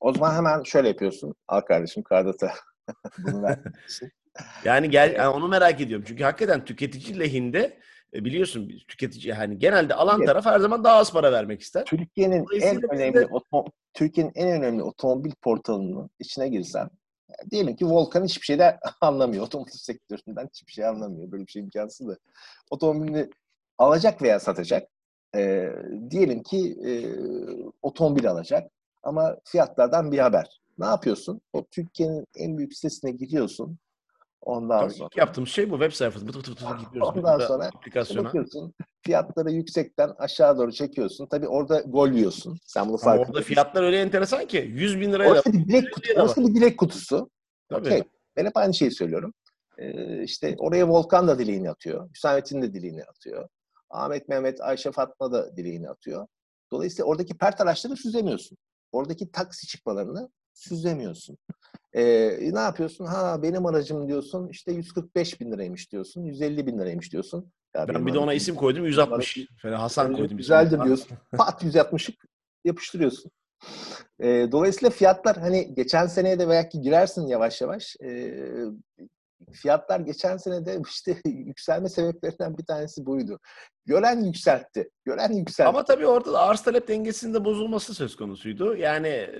O 0.00 0.12
zaman 0.12 0.34
hemen 0.34 0.62
şöyle 0.62 0.88
yapıyorsun. 0.88 1.34
Al 1.48 1.60
kardeşim 1.60 2.02
Kardata 2.02 2.52
bunu 3.18 3.42
ver. 3.42 3.58
yani 4.64 4.90
gel 4.90 5.14
yani 5.14 5.28
onu 5.28 5.48
merak 5.48 5.80
ediyorum. 5.80 6.04
Çünkü 6.08 6.24
hakikaten 6.24 6.64
tüketici 6.64 7.18
lehinde 7.18 7.78
e, 8.14 8.24
biliyorsun 8.24 8.72
tüketici 8.88 9.32
hani 9.32 9.58
genelde 9.58 9.94
alan 9.94 10.18
evet. 10.18 10.28
taraf 10.28 10.46
her 10.46 10.58
zaman 10.58 10.84
daha 10.84 10.96
az 10.96 11.12
para 11.12 11.32
vermek 11.32 11.60
ister. 11.60 11.84
Türkiye'nin 11.84 12.46
en 12.62 12.94
önemli 12.94 13.14
de... 13.14 13.28
Türkiye'nin 13.94 14.32
en 14.34 14.48
önemli 14.48 14.82
otomobil 14.82 15.32
portalının 15.42 16.10
içine 16.18 16.48
girsen 16.48 16.90
diyelim 17.50 17.76
ki 17.76 17.86
Volkan 17.86 18.24
hiçbir 18.24 18.44
şeyden 18.46 18.78
anlamıyor. 19.00 19.44
Otomotiv 19.44 19.78
sektöründen 19.78 20.48
hiçbir 20.54 20.72
şey 20.72 20.86
anlamıyor. 20.86 21.32
Böyle 21.32 21.46
bir 21.46 21.52
şey 21.52 21.62
imkansız 21.62 22.08
da. 22.08 22.16
Otomobilini 22.70 23.30
alacak 23.78 24.22
veya 24.22 24.40
satacak. 24.40 24.88
E, 25.36 25.70
diyelim 26.10 26.42
ki 26.42 26.78
e, 26.86 26.92
otomobil 27.82 28.30
alacak 28.30 28.70
ama 29.02 29.36
fiyatlardan 29.44 30.12
bir 30.12 30.18
haber. 30.18 30.60
Ne 30.80 30.86
yapıyorsun? 30.86 31.40
O 31.52 31.66
Türkiye'nin 31.70 32.26
en 32.36 32.58
büyük 32.58 32.74
sitesine 32.74 33.10
gidiyorsun. 33.10 33.78
Ondan 34.40 34.80
Tabii 34.80 34.94
sonra. 34.94 35.08
Ilk 35.12 35.16
yaptığımız 35.16 35.50
şey 35.50 35.70
bu 35.70 35.74
web 35.74 35.92
sayfası. 35.92 36.28
Bıt 36.28 36.36
bıt 36.36 36.48
bıt 36.48 36.58
gidiyoruz. 36.58 37.16
Ondan 37.16 37.38
sonra 37.38 37.66
aplikasyona. 37.66 38.24
bakıyorsun. 38.24 38.74
Fiyatları 39.02 39.50
yüksekten 39.50 40.14
aşağı 40.18 40.58
doğru 40.58 40.72
çekiyorsun. 40.72 41.26
Tabii 41.26 41.48
orada 41.48 41.80
gol 41.80 42.08
yiyorsun. 42.08 42.58
Sen 42.64 42.88
bunu 42.88 42.96
fark 42.96 43.28
Orada 43.28 43.42
fiyatlar 43.42 43.82
öyle 43.82 44.00
enteresan 44.00 44.46
ki. 44.46 44.56
100 44.56 45.00
bin 45.00 45.12
liraya 45.12 45.30
orası 45.30 45.52
bir 45.52 45.64
dilek, 45.64 45.94
kutu, 45.94 46.12
orası 46.16 46.40
bir 46.40 46.54
dilek 46.54 46.78
kutusu. 46.78 47.30
Tabii. 47.68 47.86
Okay. 47.86 48.02
Ben 48.36 48.46
hep 48.46 48.56
aynı 48.56 48.74
şeyi 48.74 48.90
söylüyorum. 48.90 49.32
Ee, 49.78 50.22
işte 50.22 50.54
oraya 50.58 50.88
Volkan 50.88 51.28
da 51.28 51.38
dileğini 51.38 51.70
atıyor. 51.70 52.10
Hüsamettin 52.10 52.62
de 52.62 52.74
dileğini 52.74 53.04
atıyor. 53.04 53.48
Ahmet, 53.90 54.28
Mehmet, 54.28 54.60
Ayşe, 54.60 54.92
Fatma 54.92 55.32
da 55.32 55.56
dileğini 55.56 55.88
atıyor. 55.88 56.26
Dolayısıyla 56.72 57.04
oradaki 57.04 57.38
pert 57.38 57.60
araçları 57.60 57.96
süzemiyorsun. 57.96 58.58
Oradaki 58.92 59.32
taksi 59.32 59.66
çıkmalarını 59.66 60.30
süzemiyorsun. 60.60 61.38
Ee, 61.92 62.38
ne 62.52 62.58
yapıyorsun? 62.58 63.04
Ha 63.04 63.42
benim 63.42 63.66
aracım 63.66 64.08
diyorsun 64.08 64.48
işte 64.48 64.72
145 64.72 65.40
bin 65.40 65.52
liraymış 65.52 65.92
diyorsun. 65.92 66.24
150 66.24 66.66
bin 66.66 66.78
liraymış 66.78 67.12
diyorsun. 67.12 67.52
Ya 67.76 67.88
ben 67.88 68.06
bir 68.06 68.14
de 68.14 68.18
ona 68.18 68.34
isim 68.34 68.54
koydum 68.54 68.86
160. 68.86 69.38
Fena 69.62 69.82
Hasan 69.82 70.16
koydum. 70.16 70.36
Güzeldir 70.36 70.84
diyorsun. 70.84 71.18
Pat 71.36 71.62
160'ı 71.62 72.14
yapıştırıyorsun. 72.64 73.30
E, 74.20 74.48
dolayısıyla 74.52 74.90
fiyatlar 74.90 75.36
hani 75.36 75.74
geçen 75.74 76.06
seneye 76.06 76.38
de 76.38 76.48
belki 76.48 76.80
girersin 76.80 77.26
yavaş 77.26 77.60
yavaş. 77.60 77.96
E, 78.04 78.34
fiyatlar 79.52 80.00
geçen 80.00 80.36
sene 80.36 80.66
de 80.66 80.80
işte 80.88 81.16
yükselme 81.24 81.88
sebeplerinden 81.88 82.58
bir 82.58 82.64
tanesi 82.64 83.06
buydu. 83.06 83.38
Gören 83.86 84.24
yükseltti. 84.24 84.90
Gören 85.04 85.32
yükseltti. 85.32 85.68
Ama 85.68 85.84
tabii 85.84 86.06
orada 86.06 86.32
da 86.32 86.40
arz 86.40 86.62
talep 86.62 86.88
dengesinde 86.88 87.44
bozulması 87.44 87.94
söz 87.94 88.16
konusuydu. 88.16 88.76
Yani 88.76 89.30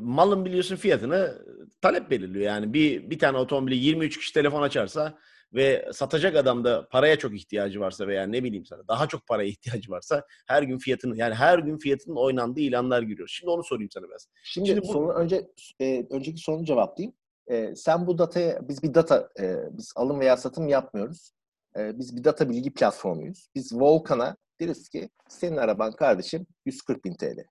malın 0.00 0.44
biliyorsun 0.44 0.76
fiyatını 0.76 1.42
talep 1.80 2.10
belirliyor. 2.10 2.44
Yani 2.44 2.72
bir 2.72 3.10
bir 3.10 3.18
tane 3.18 3.38
otomobili 3.38 3.76
23 3.76 4.18
kişi 4.18 4.32
telefon 4.34 4.62
açarsa 4.62 5.18
ve 5.54 5.88
satacak 5.92 6.36
adam 6.36 6.64
da 6.64 6.88
paraya 6.88 7.18
çok 7.18 7.34
ihtiyacı 7.34 7.80
varsa 7.80 8.06
veya 8.06 8.26
ne 8.26 8.44
bileyim 8.44 8.64
sana 8.64 8.88
daha 8.88 9.06
çok 9.06 9.26
paraya 9.26 9.48
ihtiyacı 9.48 9.90
varsa 9.90 10.24
her 10.46 10.62
gün 10.62 10.78
fiyatını 10.78 11.16
yani 11.16 11.34
her 11.34 11.58
gün 11.58 11.78
fiyatının 11.78 12.16
oynandığı 12.16 12.60
ilanlar 12.60 13.02
görüyoruz. 13.02 13.32
Şimdi 13.38 13.50
onu 13.50 13.64
sorayım 13.64 13.90
sana 13.90 14.08
biraz. 14.08 14.28
Şimdi, 14.44 14.68
Şimdi 14.68 14.82
bu... 14.82 14.86
sonu 14.92 15.12
önce 15.12 15.50
e, 15.80 16.06
önceki 16.10 16.38
sorunu 16.38 16.64
cevaplayayım. 16.64 17.14
E, 17.50 17.76
sen 17.76 18.06
bu 18.06 18.18
dataya, 18.18 18.68
biz 18.68 18.82
bir 18.82 18.94
data, 18.94 19.28
e, 19.40 19.56
biz 19.78 19.92
alım 19.96 20.20
veya 20.20 20.36
satım 20.36 20.68
yapmıyoruz. 20.68 21.32
E, 21.76 21.98
biz 21.98 22.16
bir 22.16 22.24
data 22.24 22.48
bilgi 22.48 22.72
platformuyuz. 22.72 23.48
Biz 23.54 23.72
Volkan'a 23.74 24.36
deriz 24.60 24.88
ki 24.88 25.10
senin 25.28 25.56
araban 25.56 25.92
kardeşim 25.92 26.46
140 26.66 27.04
bin 27.04 27.14
TL. 27.14 27.44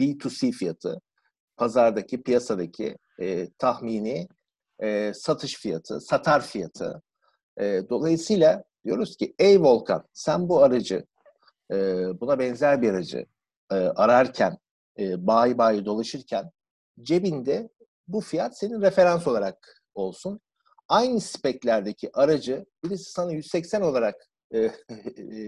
B2C 0.00 0.52
fiyatı, 0.52 1.00
pazardaki, 1.56 2.22
piyasadaki 2.22 2.96
e, 3.20 3.50
tahmini 3.50 4.28
e, 4.82 5.12
satış 5.14 5.56
fiyatı, 5.56 6.00
satar 6.00 6.42
fiyatı. 6.42 7.02
E, 7.60 7.82
dolayısıyla 7.90 8.64
diyoruz 8.84 9.16
ki 9.16 9.34
ey 9.38 9.62
Volkan 9.62 10.04
sen 10.12 10.48
bu 10.48 10.62
aracı, 10.62 11.06
e, 11.72 11.76
buna 12.20 12.38
benzer 12.38 12.82
bir 12.82 12.90
aracı 12.90 13.26
e, 13.72 13.74
ararken, 13.74 14.58
e, 14.98 15.26
bayi 15.26 15.58
bayi 15.58 15.84
dolaşırken 15.84 16.50
cebinde 17.02 17.68
bu 18.12 18.20
fiyat 18.20 18.58
senin 18.58 18.80
referans 18.80 19.26
olarak 19.26 19.82
olsun. 19.94 20.40
Aynı 20.88 21.20
speklerdeki 21.20 22.10
aracı 22.12 22.66
birisi 22.84 23.12
sana 23.12 23.32
180 23.32 23.82
olarak 23.82 24.14
e, 24.54 24.70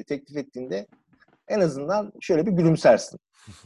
teklif 0.07 0.37
ettiğinde 0.37 0.87
en 1.49 1.61
azından 1.61 2.13
şöyle 2.21 2.47
bir 2.47 2.53
gülümsersin. 2.53 3.19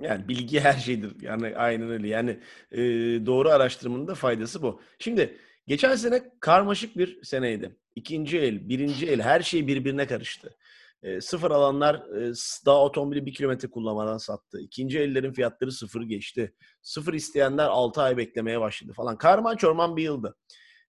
Yani 0.00 0.28
bilgi 0.28 0.60
her 0.60 0.72
şeydir. 0.72 1.20
Yani 1.20 1.56
aynen 1.56 1.90
öyle. 1.90 2.08
Yani 2.08 2.40
e, 2.72 2.78
doğru 3.26 3.50
araştırmanın 3.50 4.08
da 4.08 4.14
faydası 4.14 4.62
bu. 4.62 4.80
Şimdi 4.98 5.36
geçen 5.66 5.96
sene 5.96 6.22
karmaşık 6.40 6.96
bir 6.96 7.24
seneydi. 7.24 7.76
İkinci 7.94 8.38
el, 8.38 8.68
birinci 8.68 9.06
el 9.06 9.20
her 9.20 9.40
şey 9.40 9.66
birbirine 9.66 10.06
karıştı. 10.06 10.56
E, 11.02 11.20
sıfır 11.20 11.50
alanlar 11.50 11.94
e, 11.94 12.32
daha 12.66 12.84
otomobili 12.84 13.26
bir 13.26 13.34
kilometre 13.34 13.70
kullanmadan 13.70 14.18
sattı. 14.18 14.60
İkinci 14.60 14.98
ellerin 14.98 15.32
fiyatları 15.32 15.72
sıfır 15.72 16.02
geçti. 16.02 16.54
Sıfır 16.82 17.14
isteyenler 17.14 17.66
6 17.66 18.02
ay 18.02 18.16
beklemeye 18.16 18.60
başladı 18.60 18.92
falan. 18.92 19.18
Karman 19.18 19.56
çorman 19.56 19.96
bir 19.96 20.02
yıldı. 20.02 20.36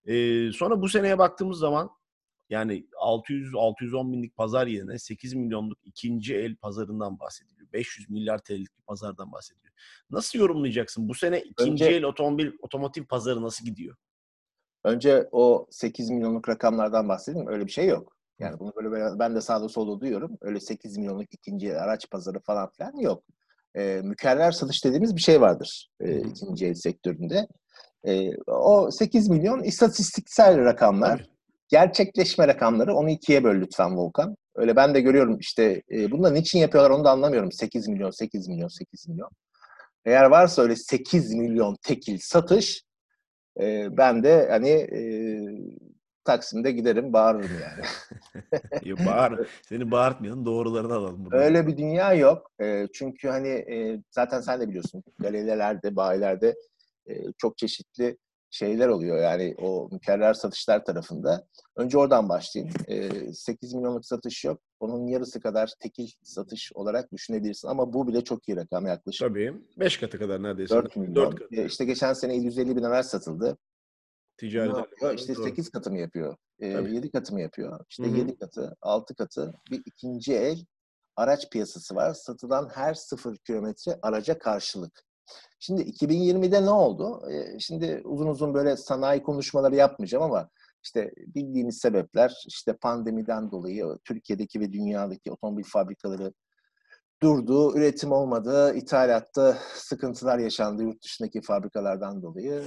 E, 0.04 0.14
sonra 0.52 0.82
bu 0.82 0.88
seneye 0.88 1.18
baktığımız 1.18 1.58
zaman 1.58 1.90
yani 2.50 2.86
600-610 2.92 4.12
binlik 4.12 4.36
pazar 4.36 4.66
yerine 4.66 4.98
8 4.98 5.34
milyonluk 5.34 5.78
ikinci 5.84 6.34
el 6.34 6.56
pazarından 6.56 7.18
bahsediliyor. 7.18 7.72
500 7.72 8.10
milyar 8.10 8.38
TL'lik 8.38 8.78
bir 8.78 8.82
pazardan 8.86 9.32
bahsediliyor. 9.32 9.74
Nasıl 10.10 10.38
yorumlayacaksın? 10.38 11.08
Bu 11.08 11.14
sene 11.14 11.40
ikinci 11.40 11.84
Önce... 11.84 11.96
el 11.96 12.04
otomobil 12.04 12.50
otomotiv 12.62 13.04
pazarı 13.04 13.42
nasıl 13.42 13.64
gidiyor? 13.64 13.96
Önce 14.84 15.28
o 15.32 15.66
8 15.70 16.10
milyonluk 16.10 16.48
rakamlardan 16.48 17.08
bahsedeyim. 17.08 17.48
Öyle 17.48 17.66
bir 17.66 17.72
şey 17.72 17.86
yok. 17.86 18.16
Yani 18.42 18.58
bunu 18.58 18.72
böyle, 18.74 19.18
ben 19.18 19.34
de 19.34 19.40
sağda 19.40 19.68
solda 19.68 20.00
duyuyorum. 20.00 20.38
Öyle 20.40 20.60
8 20.60 20.98
milyonluk 20.98 21.34
ikinci 21.34 21.76
araç 21.76 22.10
pazarı 22.10 22.40
falan 22.40 22.70
filan 22.70 22.96
yok. 22.96 23.24
E, 23.74 24.00
mükerrer 24.04 24.52
satış 24.52 24.84
dediğimiz 24.84 25.16
bir 25.16 25.20
şey 25.20 25.40
vardır 25.40 25.90
e, 26.00 26.20
ikinci 26.20 26.66
el 26.66 26.74
sektöründe. 26.74 27.46
E, 28.06 28.36
o 28.46 28.90
8 28.90 29.28
milyon 29.28 29.62
istatistiksel 29.62 30.64
rakamlar. 30.64 31.18
Tabii. 31.18 31.32
Gerçekleşme 31.68 32.48
rakamları 32.48 32.94
onu 32.94 33.10
ikiye 33.10 33.44
böl 33.44 33.60
lütfen 33.60 33.96
Volkan. 33.96 34.36
Öyle 34.54 34.76
ben 34.76 34.94
de 34.94 35.00
görüyorum 35.00 35.38
işte 35.38 35.82
e, 35.88 36.10
da 36.10 36.30
niçin 36.30 36.58
yapıyorlar 36.58 36.90
onu 36.90 37.04
da 37.04 37.10
anlamıyorum. 37.10 37.52
8 37.52 37.88
milyon, 37.88 38.10
8 38.10 38.48
milyon, 38.48 38.68
8 38.68 39.08
milyon. 39.08 39.30
Eğer 40.04 40.24
varsa 40.24 40.62
öyle 40.62 40.76
8 40.76 41.34
milyon 41.34 41.76
tekil 41.82 42.18
satış 42.20 42.82
e, 43.60 43.96
ben 43.96 44.22
de 44.22 44.48
hani 44.50 44.70
e, 44.70 45.00
Taksim'de 46.24 46.72
giderim 46.72 47.12
bağırırım 47.12 47.50
yani. 47.62 47.84
Yo, 48.88 48.96
bağır. 49.06 49.48
Seni 49.68 49.90
bağırtmayalım 49.90 50.46
doğrularını 50.46 50.94
alalım. 50.94 51.24
Burada. 51.24 51.36
Öyle 51.36 51.66
bir 51.66 51.76
dünya 51.76 52.14
yok. 52.14 52.50
E, 52.60 52.88
çünkü 52.92 53.28
hani 53.28 53.48
e, 53.48 54.02
zaten 54.10 54.40
sen 54.40 54.60
de 54.60 54.68
biliyorsun 54.68 55.04
galerilerde, 55.18 55.96
bayilerde 55.96 56.54
e, 57.06 57.32
çok 57.38 57.58
çeşitli 57.58 58.16
şeyler 58.50 58.88
oluyor 58.88 59.18
yani 59.18 59.54
o 59.62 59.88
mükerrer 59.92 60.34
satışlar 60.34 60.84
tarafında. 60.84 61.46
Önce 61.76 61.98
oradan 61.98 62.28
başlayayım. 62.28 62.74
E, 62.88 63.32
8 63.32 63.74
milyonluk 63.74 64.06
satış 64.06 64.44
yok. 64.44 64.60
Onun 64.80 65.06
yarısı 65.06 65.40
kadar 65.40 65.72
tekil 65.80 66.08
satış 66.22 66.72
olarak 66.74 67.12
düşünebilirsin 67.12 67.68
ama 67.68 67.92
bu 67.92 68.08
bile 68.08 68.24
çok 68.24 68.48
iyi 68.48 68.56
rakam 68.56 68.86
yaklaşık. 68.86 69.28
Tabii. 69.28 69.54
5 69.76 69.96
katı 69.96 70.18
kadar 70.18 70.42
neredeyse. 70.42 70.74
4 70.74 70.96
milyon. 70.96 71.14
4 71.14 71.38
katı. 71.38 71.54
E, 71.56 71.64
işte 71.64 71.84
geçen 71.84 72.12
sene 72.12 72.36
750 72.36 72.76
bin 72.76 72.82
araç 72.82 73.06
satıldı. 73.06 73.58
Ticaret. 74.42 74.76
Yapıyor? 74.76 75.14
İşte 75.14 75.34
Doğru. 75.34 75.44
8 75.44 75.70
katı 75.70 75.90
mı 75.90 75.98
yapıyor? 75.98 76.36
E, 76.60 76.66
7 76.68 77.10
katı 77.10 77.34
mı 77.34 77.40
yapıyor? 77.40 77.84
İşte 77.90 78.04
Hı-hı. 78.04 78.16
7 78.16 78.38
katı, 78.38 78.76
6 78.82 79.14
katı 79.14 79.54
bir 79.70 79.82
ikinci 79.86 80.34
el 80.34 80.64
araç 81.16 81.50
piyasası 81.50 81.94
var. 81.94 82.14
Satılan 82.14 82.68
her 82.74 82.94
sıfır 82.94 83.36
kilometre 83.36 83.98
araca 84.02 84.38
karşılık. 84.38 85.02
Şimdi 85.60 85.82
2020'de 85.82 86.62
ne 86.62 86.70
oldu? 86.70 87.30
E, 87.30 87.58
şimdi 87.58 88.02
uzun 88.04 88.26
uzun 88.26 88.54
böyle 88.54 88.76
sanayi 88.76 89.22
konuşmaları 89.22 89.74
yapmayacağım 89.74 90.24
ama 90.24 90.50
İşte 90.84 91.12
bildiğimiz 91.16 91.78
sebepler 91.78 92.44
işte 92.48 92.72
pandemiden 92.72 93.50
dolayı 93.50 93.98
Türkiye'deki 94.04 94.60
ve 94.60 94.72
dünyadaki 94.72 95.32
otomobil 95.32 95.64
fabrikaları 95.64 96.32
durdu, 97.22 97.76
üretim 97.76 98.12
olmadı, 98.12 98.74
ithalatta 98.74 99.58
sıkıntılar 99.74 100.38
yaşandı 100.38 100.82
yurt 100.82 101.04
dışındaki 101.04 101.40
fabrikalardan 101.40 102.22
dolayı. 102.22 102.62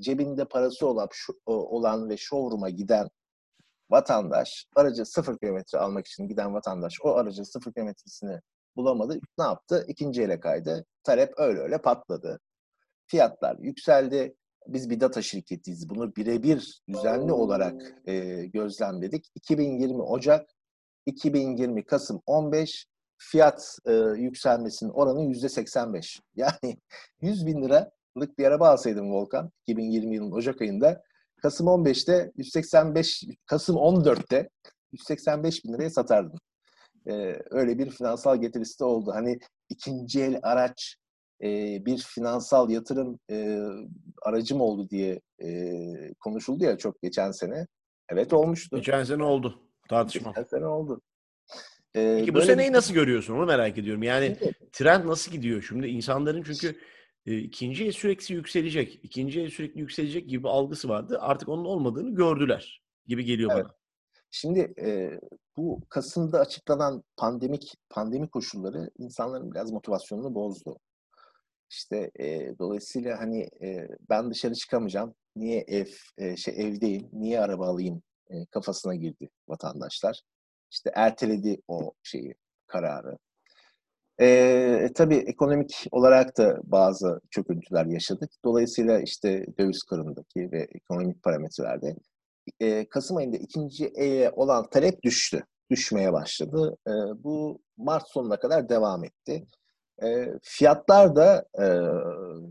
E, 0.00 0.02
cebinde 0.02 0.44
parası 0.44 0.86
olan, 0.86 1.08
olan 1.46 2.08
ve 2.08 2.16
showroom'a 2.16 2.70
giden 2.70 3.08
vatandaş, 3.90 4.66
aracı 4.76 5.04
sıfır 5.04 5.38
kilometre 5.38 5.78
almak 5.78 6.06
için 6.06 6.28
giden 6.28 6.54
vatandaş 6.54 6.94
o 7.02 7.14
aracın 7.14 7.42
sıfır 7.42 7.72
kilometresini 7.72 8.40
bulamadı. 8.76 9.20
Ne 9.38 9.44
yaptı? 9.44 9.84
İkinci 9.88 10.22
ele 10.22 10.40
kaydı. 10.40 10.84
Talep 11.04 11.32
öyle 11.36 11.60
öyle 11.60 11.78
patladı. 11.78 12.40
Fiyatlar 13.06 13.58
yükseldi. 13.58 14.36
Biz 14.66 14.90
bir 14.90 15.00
data 15.00 15.22
şirketiyiz. 15.22 15.88
Bunu 15.88 16.16
birebir 16.16 16.82
düzenli 16.88 17.32
olarak 17.32 17.94
e, 18.06 18.46
gözlemledik. 18.46 19.26
2020 19.34 20.02
Ocak, 20.02 20.50
2020 21.06 21.84
Kasım 21.84 22.22
15 22.26 22.86
fiyat 23.18 23.78
e, 23.86 23.92
yükselmesinin 24.16 24.90
oranı 24.90 25.22
yüzde 25.22 25.48
85. 25.48 26.20
Yani 26.36 26.76
100 27.20 27.46
bin 27.46 27.62
liralık 28.16 28.38
bir 28.38 28.44
araba 28.44 28.68
alsaydım 28.68 29.12
Volkan 29.12 29.50
2020 29.66 30.14
yılının 30.14 30.32
Ocak 30.32 30.60
ayında 30.62 31.02
Kasım 31.42 31.66
15'te 31.66 32.32
185, 32.36 33.24
Kasım 33.46 33.76
14'te 33.76 34.48
185 34.92 35.64
bin 35.64 35.72
liraya 35.72 35.90
satardım. 35.90 36.38
Ee, 37.06 37.42
öyle 37.50 37.78
bir 37.78 37.90
finansal 37.90 38.40
getirisi 38.40 38.80
de 38.80 38.84
oldu. 38.84 39.12
Hani 39.14 39.38
ikinci 39.68 40.22
el 40.22 40.40
araç 40.42 40.96
e, 41.42 41.48
bir 41.86 41.98
finansal 41.98 42.70
yatırım 42.70 43.18
e, 43.30 43.58
aracım 44.22 44.60
oldu 44.60 44.90
diye 44.90 45.20
e, 45.42 45.72
konuşuldu 46.20 46.64
ya 46.64 46.78
çok 46.78 47.02
geçen 47.02 47.30
sene. 47.30 47.66
Evet 48.08 48.32
olmuştu. 48.32 48.76
Geçen 48.76 49.04
sene 49.04 49.24
oldu. 49.24 49.62
Tartışma. 49.88 50.30
Geçen 50.30 50.48
sene 50.48 50.66
oldu. 50.66 51.00
Ee, 51.96 52.16
Peki 52.18 52.34
bu 52.34 52.40
seneyi 52.40 52.68
bir... 52.68 52.74
nasıl 52.74 52.94
görüyorsun? 52.94 53.34
Onu 53.34 53.46
merak 53.46 53.78
ediyorum. 53.78 54.02
Yani 54.02 54.36
trend 54.72 55.06
nasıl 55.06 55.32
gidiyor? 55.32 55.62
Şimdi 55.68 55.86
insanların 55.86 56.42
çünkü 56.42 56.76
e, 57.26 57.38
ikinci 57.38 57.86
el 57.86 57.92
sürekli 57.92 58.34
yükselecek, 58.34 59.00
ikinci 59.02 59.40
el 59.40 59.50
sürekli 59.50 59.80
yükselecek 59.80 60.28
gibi 60.28 60.48
algısı 60.48 60.88
vardı. 60.88 61.18
Artık 61.20 61.48
onun 61.48 61.64
olmadığını 61.64 62.14
gördüler 62.14 62.82
gibi 63.06 63.24
geliyor 63.24 63.50
evet. 63.54 63.64
bana. 63.64 63.74
Şimdi 64.30 64.74
e, 64.80 65.20
bu 65.56 65.80
Kasım'da 65.88 66.40
açıklanan 66.40 67.04
pandemik 67.16 67.74
pandemi 67.88 68.28
koşulları 68.28 68.90
insanların 68.98 69.50
biraz 69.50 69.72
motivasyonunu 69.72 70.34
bozdu. 70.34 70.78
İşte 71.70 72.10
e, 72.20 72.58
dolayısıyla 72.58 73.18
hani 73.18 73.48
e, 73.62 73.88
ben 74.10 74.30
dışarı 74.30 74.54
çıkamayacağım. 74.54 75.14
Niye 75.36 75.64
ev 75.68 75.86
e, 76.18 76.36
şey 76.36 76.54
evdeyim? 76.54 77.08
Niye 77.12 77.40
araba 77.40 77.68
alayım? 77.68 78.02
E, 78.30 78.46
kafasına 78.46 78.94
girdi 78.94 79.30
vatandaşlar. 79.48 80.20
İşte 80.70 80.92
erteledi 80.94 81.60
o 81.68 81.92
şeyi 82.02 82.34
kararı. 82.66 83.18
E, 84.20 84.90
tabii 84.94 85.16
ekonomik 85.16 85.86
olarak 85.90 86.38
da 86.38 86.58
bazı 86.62 87.20
çöküntüler 87.30 87.86
yaşadık. 87.86 88.30
Dolayısıyla 88.44 89.00
işte 89.00 89.46
döviz 89.58 89.82
kurundaki 89.82 90.52
ve 90.52 90.68
ekonomik 90.74 91.22
parametrelerde 91.22 91.96
e, 92.60 92.88
Kasım 92.88 93.16
ayında 93.16 93.36
ikinci 93.36 93.86
eye 93.86 94.30
olan 94.30 94.70
talep 94.70 95.02
düştü. 95.02 95.44
Düşmeye 95.70 96.12
başladı. 96.12 96.76
E, 96.86 96.90
bu 97.24 97.60
Mart 97.76 98.08
sonuna 98.08 98.38
kadar 98.38 98.68
devam 98.68 99.04
etti. 99.04 99.46
E, 100.02 100.26
fiyatlar 100.42 101.16
da 101.16 101.44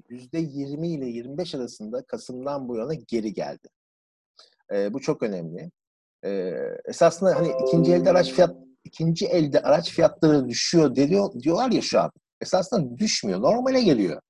yüzde 0.10 0.40
20 0.40 0.88
ile 0.88 1.06
25 1.06 1.56
arasında 1.56 2.04
Kasım'dan 2.04 2.70
bu 2.70 2.78
yana 2.78 2.94
geri 2.94 3.34
geldi. 3.34 3.68
E, 4.74 4.94
bu 4.94 5.00
çok 5.00 5.24
önemli. 5.24 5.72
E, 6.26 6.54
esasında 6.86 7.36
hani 7.36 7.52
ikinci 7.68 7.94
elde 7.94 8.10
araç 8.10 8.32
fiyat 8.32 8.69
ikinci 8.90 9.26
elde 9.26 9.62
araç 9.62 9.92
fiyatları 9.92 10.50
düşüyor 10.50 10.96
diyor, 10.96 11.34
diyorlar 11.44 11.72
ya 11.72 11.82
şu 11.82 12.02
an. 12.02 12.12
Esasında 12.42 12.98
düşmüyor. 12.98 13.42
Normale 13.42 13.82
geliyor. 13.82 14.22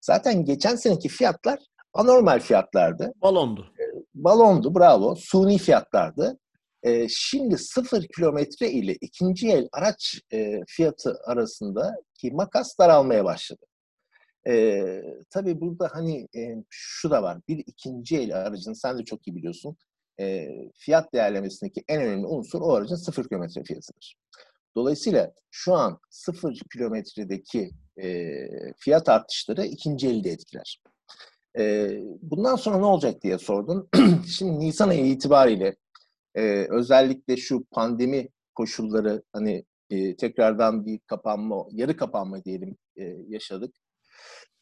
Zaten 0.00 0.44
geçen 0.44 0.76
seneki 0.76 1.08
fiyatlar 1.08 1.58
anormal 1.92 2.40
fiyatlardı. 2.40 3.12
Balondu. 3.22 3.66
E, 3.80 3.84
balondu 4.14 4.74
bravo. 4.74 5.14
Suni 5.14 5.58
fiyatlardı. 5.58 6.38
E, 6.82 7.06
şimdi 7.08 7.58
sıfır 7.58 8.06
kilometre 8.16 8.70
ile 8.70 8.96
ikinci 9.00 9.48
el 9.48 9.68
araç 9.72 10.20
e, 10.32 10.60
fiyatı 10.68 11.18
arasındaki 11.26 12.30
makas 12.32 12.78
daralmaya 12.78 13.24
başladı. 13.24 13.66
E, 14.48 14.82
tabii 15.30 15.60
burada 15.60 15.90
hani 15.92 16.28
e, 16.36 16.64
şu 16.70 17.10
da 17.10 17.22
var. 17.22 17.38
Bir 17.48 17.58
ikinci 17.58 18.18
el 18.18 18.36
aracın 18.36 18.72
sen 18.72 18.98
de 18.98 19.04
çok 19.04 19.28
iyi 19.28 19.36
biliyorsun 19.36 19.76
e, 20.20 20.48
fiyat 20.74 21.12
değerlemesindeki 21.14 21.84
en 21.88 22.02
önemli 22.02 22.26
unsur 22.26 22.60
o 22.60 22.72
aracın 22.72 22.96
sıfır 22.96 23.28
kilometre 23.28 23.62
fiyatıdır. 23.64 24.16
Dolayısıyla 24.76 25.32
şu 25.50 25.74
an 25.74 25.98
sıfır 26.10 26.60
kilometredeki 26.72 27.70
e, 28.02 28.34
fiyat 28.78 29.08
artışları 29.08 29.66
ikinci 29.66 30.08
elde 30.08 30.30
etkiler. 30.30 30.80
E, 31.58 31.88
bundan 32.22 32.56
sonra 32.56 32.78
ne 32.78 32.84
olacak 32.84 33.22
diye 33.22 33.38
sordun. 33.38 33.88
Şimdi 34.28 34.60
Nisan 34.60 34.88
ayı 34.88 35.06
itibariyle 35.06 35.76
e, 36.34 36.66
özellikle 36.70 37.36
şu 37.36 37.64
pandemi 37.64 38.28
koşulları 38.54 39.22
hani 39.32 39.64
e, 39.90 40.16
tekrardan 40.16 40.86
bir 40.86 40.98
kapanma, 40.98 41.64
yarı 41.70 41.96
kapanma 41.96 42.44
diyelim 42.44 42.76
e, 42.96 43.04
yaşadık. 43.28 43.76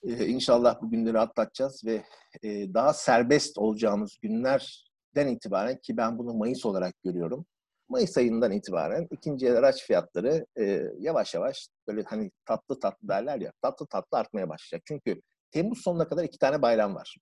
E, 0.02 0.26
inşallah 0.26 0.82
bu 0.82 0.90
günleri 0.90 1.18
atlatacağız 1.18 1.84
ve 1.84 2.04
e, 2.42 2.74
daha 2.74 2.92
serbest 2.92 3.58
olacağımız 3.58 4.18
günler 4.22 4.84
den 5.14 5.28
itibaren 5.28 5.78
ki 5.78 5.96
ben 5.96 6.18
bunu 6.18 6.34
Mayıs 6.34 6.66
olarak 6.66 6.94
görüyorum. 7.04 7.46
Mayıs 7.88 8.18
ayından 8.18 8.52
itibaren 8.52 9.08
ikinci 9.10 9.46
el 9.46 9.56
araç 9.56 9.82
fiyatları 9.82 10.46
e, 10.58 10.82
yavaş 10.98 11.34
yavaş 11.34 11.68
böyle 11.88 12.02
hani 12.02 12.30
tatlı 12.44 12.80
tatlı 12.80 13.08
derler 13.08 13.40
ya 13.40 13.52
tatlı 13.62 13.86
tatlı 13.86 14.18
artmaya 14.18 14.48
başlayacak. 14.48 14.82
Çünkü 14.86 15.20
Temmuz 15.50 15.82
sonuna 15.82 16.08
kadar 16.08 16.24
iki 16.24 16.38
tane 16.38 16.62
bayram 16.62 16.94
var. 16.94 17.16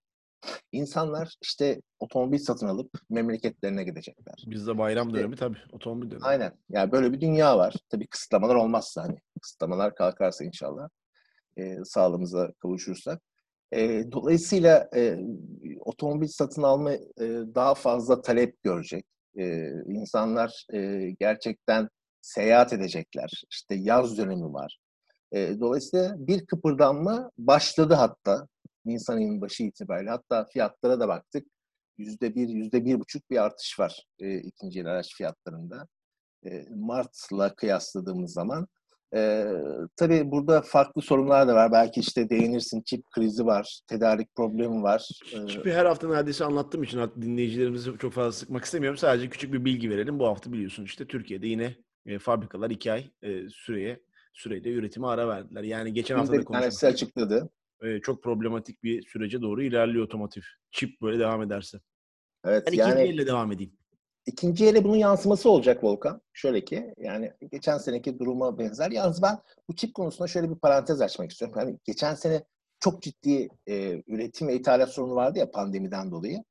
İnsanlar 0.73 1.37
işte 1.43 1.83
otomobil 1.99 2.39
satın 2.39 2.67
alıp 2.67 2.91
memleketlerine 3.11 3.85
gidecekler. 3.85 4.45
Bizde 4.47 4.79
bayram 4.79 5.09
işte, 5.09 5.19
dönemi 5.19 5.37
tabii 5.37 5.59
otomobil 5.73 6.11
dönemi. 6.11 6.25
Aynen. 6.25 6.53
Yani 6.69 6.93
böyle 6.93 7.13
bir 7.13 7.21
dünya 7.21 7.59
var. 7.59 7.75
Tabii 7.89 8.07
kısıtlamalar 8.07 8.55
olmazsa 8.55 9.03
hani 9.03 9.19
kısıtlamalar 9.43 9.95
kalkarsa 9.95 10.45
inşallah 10.45 10.89
e, 11.57 11.85
sağlığımıza 11.85 12.53
kavuşursak. 12.59 13.23
E, 13.73 14.13
dolayısıyla 14.13 14.89
e, 14.97 15.19
otomobil 15.81 16.29
satın 16.29 16.63
alma 16.63 16.93
e, 16.93 17.01
daha 17.55 17.75
fazla 17.75 18.23
talep 18.23 18.63
görecek. 18.63 19.05
E, 19.39 19.71
insanlar 19.87 20.67
e, 20.73 21.11
gerçekten 21.21 21.89
seyahat 22.21 22.73
edecekler. 22.73 23.43
İşte 23.51 23.75
yaz 23.75 24.19
dönemi 24.19 24.53
var. 24.53 24.79
E, 25.33 25.61
dolayısıyla 25.61 26.15
bir 26.19 26.47
kıpırdanma 26.47 27.31
başladı 27.39 27.95
hatta 27.95 28.47
Nisan 28.85 29.17
ayının 29.17 29.41
başı 29.41 29.63
itibariyle. 29.63 30.11
Hatta 30.11 30.45
fiyatlara 30.45 31.01
da 31.01 31.09
baktık. 31.09 31.47
Yüzde 31.99 32.35
bir, 32.35 32.49
yüzde 32.49 32.85
bir 32.85 33.01
buçuk 33.01 33.31
bir 33.31 33.45
artış 33.45 33.81
var 33.81 34.07
e, 34.19 34.37
ikinci 34.37 34.81
el 34.81 34.87
araç 34.87 35.15
fiyatlarında. 35.17 35.89
E, 36.47 36.67
Mart'la 36.71 37.55
kıyasladığımız 37.55 38.33
zaman. 38.33 38.69
Ee, 39.15 39.47
tabii 39.97 40.31
burada 40.31 40.63
farklı 40.63 41.03
sorunlar 41.03 41.49
da 41.49 41.55
var. 41.55 41.73
Belki 41.73 42.01
işte 42.01 42.31
değinirsin 42.31 42.83
çip 42.83 43.11
krizi 43.11 43.47
var, 43.47 43.81
tedarik 43.87 44.35
problemi 44.35 44.83
var. 44.83 45.09
Ee... 45.33 45.47
Çipi 45.47 45.73
her 45.73 45.87
hafta 45.87 46.09
neredeyse 46.09 46.45
anlattığım 46.45 46.83
için 46.83 47.01
dinleyicilerimizi 47.21 47.99
çok 47.99 48.13
fazla 48.13 48.33
sıkmak 48.33 48.65
istemiyorum. 48.65 48.99
Sadece 48.99 49.29
küçük 49.29 49.53
bir 49.53 49.65
bilgi 49.65 49.91
verelim. 49.91 50.19
Bu 50.19 50.27
hafta 50.27 50.53
biliyorsun 50.53 50.85
işte 50.85 51.07
Türkiye'de 51.07 51.47
yine 51.47 51.77
e, 52.07 52.19
fabrikalar 52.19 52.71
iki 52.71 52.93
ay 52.93 53.11
e, 53.23 53.49
süreye 53.49 54.01
sürede 54.33 54.71
üretime 54.71 55.07
ara 55.07 55.29
verdiler. 55.29 55.63
Yani 55.63 55.93
geçen 55.93 56.17
hafta 56.17 56.33
da 56.33 56.45
konuştuk. 56.45 56.85
açıkladı. 56.85 57.51
E, 57.83 58.01
çok 58.01 58.23
problematik 58.23 58.83
bir 58.83 59.03
sürece 59.03 59.43
doğru 59.43 59.63
ilerliyor 59.63 60.05
otomotiv. 60.05 60.43
Çip 60.71 61.03
böyle 61.03 61.19
devam 61.19 61.43
ederse. 61.43 61.81
Evet, 62.45 62.69
ben 62.73 62.77
yani, 62.77 63.01
elle 63.01 63.27
devam 63.27 63.53
edeyim. 63.53 63.73
İkinci 64.27 64.65
yere 64.65 64.85
bunun 64.85 64.97
yansıması 64.97 65.51
olacak 65.51 65.85
Volkan. 65.85 66.21
Şöyle 66.33 66.65
ki 66.65 66.95
yani 66.99 67.33
geçen 67.53 67.79
seneki 67.79 68.19
duruma 68.19 68.59
benzer. 68.59 68.91
Yalnız 68.91 69.23
ben 69.23 69.39
bu 69.69 69.77
çip 69.77 69.95
konusunda 69.95 70.29
şöyle 70.29 70.51
bir 70.51 70.59
parantez 70.59 71.01
açmak 71.01 71.31
istiyorum. 71.31 71.59
Yani 71.59 71.79
geçen 71.85 72.15
sene 72.15 72.45
çok 72.81 73.03
ciddi 73.03 73.49
e, 73.67 74.03
üretim 74.07 74.49
ve 74.49 74.55
ithalat 74.55 74.89
sorunu 74.89 75.15
vardı 75.15 75.39
ya 75.39 75.51
pandemiden 75.51 76.11
dolayı. 76.11 76.45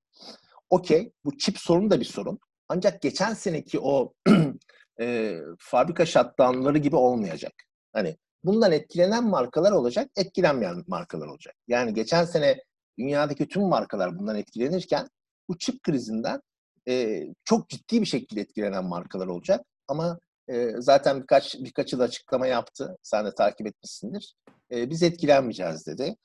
Okey 0.70 1.12
bu 1.26 1.38
çip 1.38 1.58
sorunu 1.58 1.90
da 1.90 2.00
bir 2.00 2.06
sorun. 2.06 2.40
Ancak 2.70 3.02
geçen 3.02 3.34
seneki 3.34 3.80
o 3.80 4.14
e, 5.02 5.38
fabrika 5.60 6.06
shutdownları 6.06 6.78
gibi 6.78 6.96
olmayacak. 6.96 7.54
Hani 7.94 8.18
bundan 8.44 8.72
etkilenen 8.72 9.24
markalar 9.30 9.72
olacak, 9.72 10.12
etkilenmeyen 10.16 10.84
markalar 10.88 11.28
olacak. 11.28 11.56
Yani 11.68 11.94
geçen 11.94 12.26
sene 12.26 12.64
dünyadaki 13.00 13.48
tüm 13.48 13.64
markalar 13.64 14.20
bundan 14.20 14.36
etkilenirken 14.36 15.08
bu 15.50 15.58
çip 15.58 15.84
krizinden 15.84 16.42
e, 16.88 17.24
çok 17.44 17.70
ciddi 17.70 18.02
bir 18.02 18.06
şekilde 18.06 18.42
etkilenen 18.42 18.86
markalar 18.86 19.28
olacak. 19.28 19.66
Ama 19.88 20.20
e, 20.50 20.72
zaten 20.78 21.22
birkaç 21.22 21.56
birkaçı 21.60 22.00
da 22.00 22.04
açıklama 22.04 22.48
yaptı. 22.48 22.98
Sen 23.04 23.26
de 23.26 23.36
takip 23.36 23.68
etmişsindir. 23.68 24.36
E, 24.72 24.90
biz 24.90 25.04
etkilenmeyeceğiz 25.04 25.88
dedi. 25.88 26.16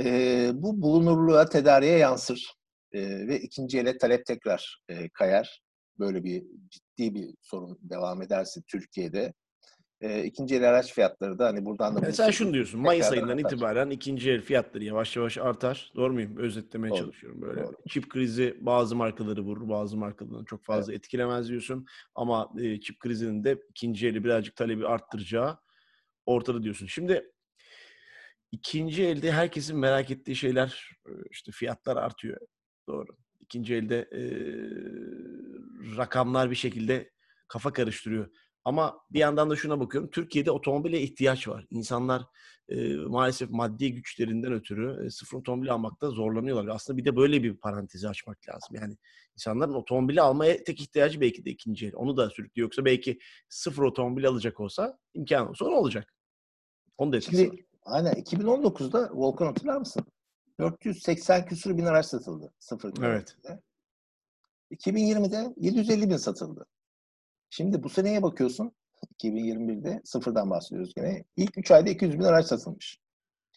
E, 0.00 0.04
bu 0.54 0.82
bulunurluğa, 0.82 1.46
tedariğe 1.48 1.98
yansır. 1.98 2.54
e, 2.92 3.28
ve 3.28 3.40
ikinci 3.40 3.78
ele 3.78 3.98
talep 3.98 4.26
tekrar 4.26 4.82
e, 4.88 5.08
kayar. 5.08 5.62
Böyle 5.98 6.24
bir 6.24 6.44
ciddi 6.70 7.14
bir 7.14 7.34
sorun 7.40 7.78
devam 7.82 8.22
ederse 8.22 8.60
Türkiye'de 8.68 9.32
e, 10.02 10.24
ikinci 10.24 10.56
el 10.56 10.68
araç 10.68 10.92
fiyatları 10.92 11.38
da 11.38 11.46
hani 11.46 11.64
buradan 11.64 11.96
da... 11.96 12.00
Yani 12.02 12.12
sen 12.12 12.30
şunu 12.30 12.54
diyorsun, 12.54 12.80
Mayıs 12.80 13.12
ayından 13.12 13.38
artar. 13.38 13.50
itibaren 13.50 13.90
ikinci 13.90 14.30
el 14.30 14.40
fiyatları 14.40 14.84
yavaş 14.84 15.16
yavaş 15.16 15.38
artar. 15.38 15.92
Doğru 15.96 16.12
muyum? 16.12 16.36
Özetlemeye 16.36 16.90
Doğru. 16.90 16.98
çalışıyorum 16.98 17.42
böyle. 17.42 17.62
Doğru. 17.62 17.76
Çip 17.88 18.10
krizi 18.10 18.56
bazı 18.60 18.96
markaları 18.96 19.40
vurur, 19.40 19.68
bazı 19.68 19.96
markaları 19.96 20.44
çok 20.44 20.64
fazla 20.64 20.92
evet. 20.92 20.98
etkilemez 20.98 21.48
diyorsun. 21.48 21.86
Ama 22.14 22.52
e, 22.60 22.80
çip 22.80 23.00
krizinin 23.00 23.44
de 23.44 23.62
ikinci 23.70 24.06
eli 24.06 24.24
birazcık 24.24 24.56
talebi 24.56 24.86
arttıracağı 24.86 25.58
ortada 26.26 26.62
diyorsun. 26.62 26.86
Şimdi 26.86 27.32
ikinci 28.52 29.04
elde 29.04 29.32
herkesin 29.32 29.78
merak 29.78 30.10
ettiği 30.10 30.36
şeyler 30.36 30.90
işte 31.30 31.52
fiyatlar 31.52 31.96
artıyor. 31.96 32.40
Doğru. 32.88 33.16
İkinci 33.40 33.74
elde 33.74 33.98
e, 33.98 34.22
rakamlar 35.96 36.50
bir 36.50 36.56
şekilde 36.56 37.10
kafa 37.48 37.72
karıştırıyor. 37.72 38.28
Ama 38.64 39.00
bir 39.10 39.18
yandan 39.18 39.50
da 39.50 39.56
şuna 39.56 39.80
bakıyorum. 39.80 40.10
Türkiye'de 40.10 40.50
otomobile 40.50 41.00
ihtiyaç 41.00 41.48
var. 41.48 41.66
İnsanlar 41.70 42.22
e, 42.68 42.96
maalesef 42.96 43.50
maddi 43.50 43.94
güçlerinden 43.94 44.52
ötürü 44.52 45.06
e, 45.06 45.10
sıfır 45.10 45.38
otomobil 45.38 45.72
almakta 45.72 46.10
zorlanıyorlar. 46.10 46.74
Aslında 46.74 46.98
bir 46.98 47.04
de 47.04 47.16
böyle 47.16 47.42
bir 47.42 47.56
parantezi 47.56 48.08
açmak 48.08 48.48
lazım. 48.48 48.76
Yani 48.76 48.96
insanların 49.34 49.74
otomobili 49.74 50.20
almaya 50.20 50.64
tek 50.64 50.80
ihtiyacı 50.80 51.20
belki 51.20 51.44
de 51.44 51.50
ikinci 51.50 51.86
el. 51.86 51.92
Onu 51.94 52.16
da 52.16 52.30
sürüklüyor. 52.30 52.66
Yoksa 52.66 52.84
belki 52.84 53.18
sıfır 53.48 53.82
otomobil 53.82 54.28
alacak 54.28 54.60
olsa 54.60 54.98
imkan 55.14 55.48
olsa 55.48 55.68
ne 55.68 55.74
olacak? 55.74 56.14
Onu 56.98 57.12
da 57.12 57.16
etkisi 57.16 57.44
Şimdi. 57.44 57.66
Aynen. 57.82 58.12
2019'da 58.12 59.10
Volkan 59.12 59.46
hatırlar 59.46 59.76
mısın? 59.76 60.04
480 60.60 61.46
küsur 61.46 61.78
bin 61.78 61.84
araç 61.84 62.06
satıldı. 62.06 62.52
Sıfır 62.58 62.92
evet. 63.02 63.36
2020'de 64.70 65.54
750 65.56 66.10
bin 66.10 66.16
satıldı. 66.16 66.66
Şimdi 67.54 67.82
bu 67.82 67.88
seneye 67.88 68.22
bakıyorsun 68.22 68.72
2021'de 69.22 70.00
sıfırdan 70.04 70.50
bahsediyoruz 70.50 70.94
gene. 70.94 71.24
İlk 71.36 71.58
3 71.58 71.70
ayda 71.70 71.90
200 71.90 72.18
bin 72.18 72.24
araç 72.24 72.46
satılmış. 72.46 72.98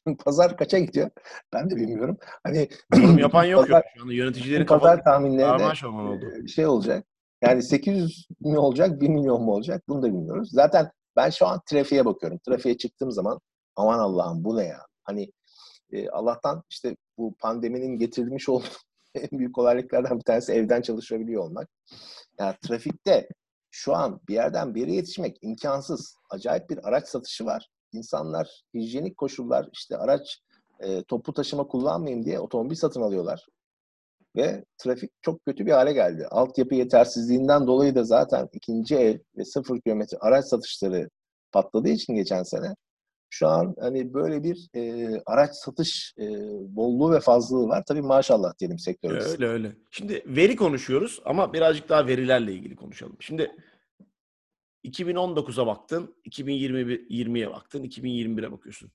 Pazar 0.26 0.58
kaça 0.58 0.80
gidiyor? 0.80 1.10
Ben 1.54 1.70
de 1.70 1.76
bilmiyorum. 1.76 2.18
Hani 2.44 2.70
Yorum 2.96 3.18
yapan 3.18 3.44
yok 3.44 3.62
pazar, 3.62 3.78
yok. 3.78 3.86
Şu 3.96 4.02
anda 4.04 4.14
yöneticileri 4.14 4.66
pazar 4.66 5.04
tahminleri 5.04 5.48
oldu. 5.86 6.48
şey 6.48 6.66
olacak. 6.66 7.06
Yani 7.42 7.64
800 7.64 8.28
mi 8.40 8.58
olacak, 8.58 9.02
1 9.02 9.10
milyon 9.10 9.42
mu 9.42 9.52
olacak? 9.52 9.84
Bunu 9.88 10.02
da 10.02 10.08
bilmiyoruz. 10.08 10.50
Zaten 10.52 10.92
ben 11.16 11.30
şu 11.30 11.48
an 11.48 11.62
trafiğe 11.70 12.06
bakıyorum. 12.06 12.40
Trafiğe 12.48 12.78
çıktığım 12.78 13.12
zaman 13.12 13.40
aman 13.76 14.00
Allah'ım 14.00 14.44
bu 14.44 14.58
ne 14.58 14.64
ya? 14.64 14.80
Hani 15.04 15.32
e, 15.92 16.10
Allah'tan 16.10 16.64
işte 16.70 16.96
bu 17.18 17.36
pandeminin 17.40 17.98
getirmiş 17.98 18.50
olduğu 18.50 18.66
en 19.16 19.40
büyük 19.40 19.56
kolaylıklardan 19.56 20.18
bir 20.18 20.24
tanesi 20.24 20.54
evden 20.54 20.82
çalışabiliyor 20.82 21.44
olmak. 21.44 21.70
Yani 22.40 22.56
trafikte 22.62 23.28
şu 23.76 23.96
an 23.96 24.20
bir 24.28 24.34
yerden 24.34 24.76
bir 24.76 24.82
yere 24.82 24.94
yetişmek 24.94 25.38
imkansız. 25.42 26.18
Acayip 26.30 26.70
bir 26.70 26.88
araç 26.88 27.08
satışı 27.08 27.46
var. 27.46 27.70
İnsanlar 27.92 28.64
hijyenik 28.74 29.18
koşullar 29.18 29.70
işte 29.74 29.98
araç 29.98 30.42
e, 30.80 31.04
toplu 31.04 31.34
taşıma 31.34 31.68
kullanmayayım 31.68 32.26
diye 32.26 32.40
otomobil 32.40 32.76
satın 32.76 33.02
alıyorlar. 33.02 33.46
Ve 34.36 34.66
trafik 34.78 35.12
çok 35.22 35.46
kötü 35.46 35.66
bir 35.66 35.72
hale 35.72 35.94
geldi. 35.94 36.28
Altyapı 36.32 36.76
yetersizliğinden 36.76 37.68
dolayı 37.68 37.96
da 37.96 38.04
zaten 38.04 38.50
ikinci 38.54 38.96
el 38.96 39.20
ve 39.38 39.46
sıfır 39.46 39.82
kilometre 39.82 40.18
araç 40.22 40.46
satışları 40.46 41.10
patladığı 41.52 41.90
için 41.90 42.16
geçen 42.16 42.44
sene 42.44 42.76
şu 43.36 43.48
an 43.48 43.76
hani 43.80 44.14
böyle 44.14 44.44
bir 44.44 44.70
e, 44.76 45.12
araç 45.26 45.56
satış 45.56 46.14
e, 46.20 46.26
bolluğu 46.76 47.12
ve 47.12 47.20
fazlalığı 47.20 47.68
var. 47.68 47.84
Tabii 47.88 48.02
maşallah 48.02 48.60
diyelim 48.60 48.80
sektörümüz. 48.80 49.26
Öyle 49.26 49.48
öyle. 49.48 49.76
Şimdi 49.92 50.24
veri 50.26 50.56
konuşuyoruz 50.56 51.22
ama 51.26 51.54
birazcık 51.54 51.90
daha 51.90 52.08
verilerle 52.08 52.54
ilgili 52.54 52.76
konuşalım. 52.76 53.18
Şimdi 53.20 53.52
2019'a 54.86 55.68
baktın, 55.68 56.16
2020'ye 56.26 57.52
baktın, 57.52 57.84
2021'e 57.84 58.52
bakıyorsun. 58.52 58.92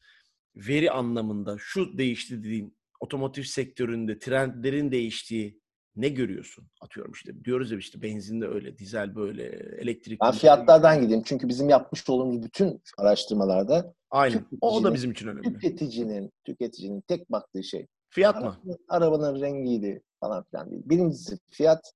Veri 0.56 0.90
anlamında 0.90 1.56
şu 1.58 1.98
değişti 1.98 2.38
dediğin 2.38 2.76
otomotiv 3.00 3.42
sektöründe 3.42 4.18
trendlerin 4.18 4.92
değiştiği 4.92 5.60
ne 5.96 6.08
görüyorsun? 6.08 6.66
Atıyorum 6.80 7.12
işte 7.12 7.44
diyoruz 7.44 7.70
ya 7.70 7.78
işte 7.78 8.02
benzinde 8.02 8.46
öyle, 8.46 8.78
dizel 8.78 9.14
böyle, 9.14 9.42
elektrik. 9.78 10.20
Ben 10.20 10.32
fiyatlardan 10.32 11.00
gideyim. 11.00 11.22
Çünkü 11.26 11.48
bizim 11.48 11.68
yapmış 11.68 12.10
olduğumuz 12.10 12.42
bütün 12.42 12.82
araştırmalarda 12.98 13.94
Aynen. 14.10 14.44
O 14.60 14.84
da 14.84 14.94
bizim 14.94 15.10
için 15.10 15.28
önemli. 15.28 15.52
Tüketicinin, 15.52 16.32
tüketicinin 16.44 17.00
tek 17.00 17.32
baktığı 17.32 17.64
şey. 17.64 17.86
Fiyat 18.08 18.36
arabanın, 18.36 18.58
mı? 18.64 18.76
Arabanın 18.88 19.40
rengiydi 19.40 20.02
falan 20.20 20.44
filan 20.44 20.70
değil. 20.70 20.82
Birincisi 20.84 21.38
fiyat, 21.50 21.92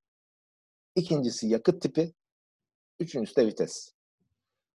ikincisi 0.97 1.49
yakıt 1.49 1.83
tipi, 1.83 2.13
üçüncüsü 3.01 3.37
de 3.37 3.47
vites. 3.47 3.93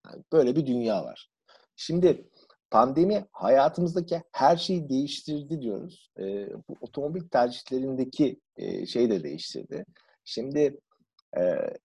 Yani 0.06 0.24
böyle 0.32 0.56
bir 0.56 0.66
dünya 0.66 1.04
var. 1.04 1.30
Şimdi 1.76 2.30
pandemi 2.72 3.26
hayatımızdaki 3.32 4.22
her 4.32 4.58
şeyi 4.58 4.90
değiştirdi 4.90 5.62
diyoruz. 5.62 6.12
E, 6.20 6.24
bu 6.70 6.76
otomobil 6.82 7.28
tercihlerindeki 7.28 8.40
e, 8.58 8.86
şey 8.86 9.10
de 9.10 9.24
değiştirdi. 9.24 9.86
Şimdi 10.26 10.80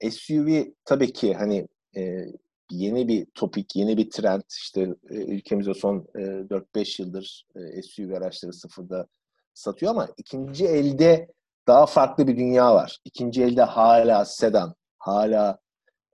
e, 0.02 0.10
SUV 0.10 0.64
tabii 0.84 1.12
ki 1.12 1.34
hani 1.34 1.68
e, 1.96 2.26
yeni 2.70 3.08
bir 3.08 3.26
topik, 3.34 3.76
yeni 3.76 3.96
bir 3.96 4.10
trend. 4.10 4.42
İşte 4.48 4.80
e, 5.10 5.14
ülkemizde 5.14 5.74
son 5.74 6.06
e, 6.14 6.20
4-5 6.20 7.02
yıldır 7.02 7.46
e, 7.56 7.82
SUV 7.82 8.12
araçları 8.12 8.52
sıfırda 8.52 9.06
satıyor 9.54 9.90
ama 9.92 10.08
ikinci 10.16 10.66
elde 10.66 11.28
daha 11.66 11.86
farklı 11.86 12.26
bir 12.26 12.36
dünya 12.36 12.74
var. 12.74 12.98
İkinci 13.04 13.42
elde 13.44 13.62
hala 13.62 14.24
sedan, 14.24 14.74
hala 14.98 15.58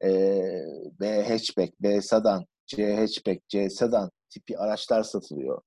e, 0.04 0.08
B 1.00 1.28
hatchback, 1.28 1.80
B 1.80 2.02
sedan, 2.02 2.46
C 2.66 2.96
hatchback, 2.96 3.48
C 3.48 3.70
sedan 3.70 4.10
tipi 4.30 4.58
araçlar 4.58 5.02
satılıyor. 5.02 5.62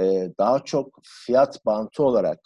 E, 0.00 0.30
daha 0.38 0.64
çok 0.64 1.00
fiyat 1.02 1.66
bantı 1.66 2.02
olarak 2.02 2.40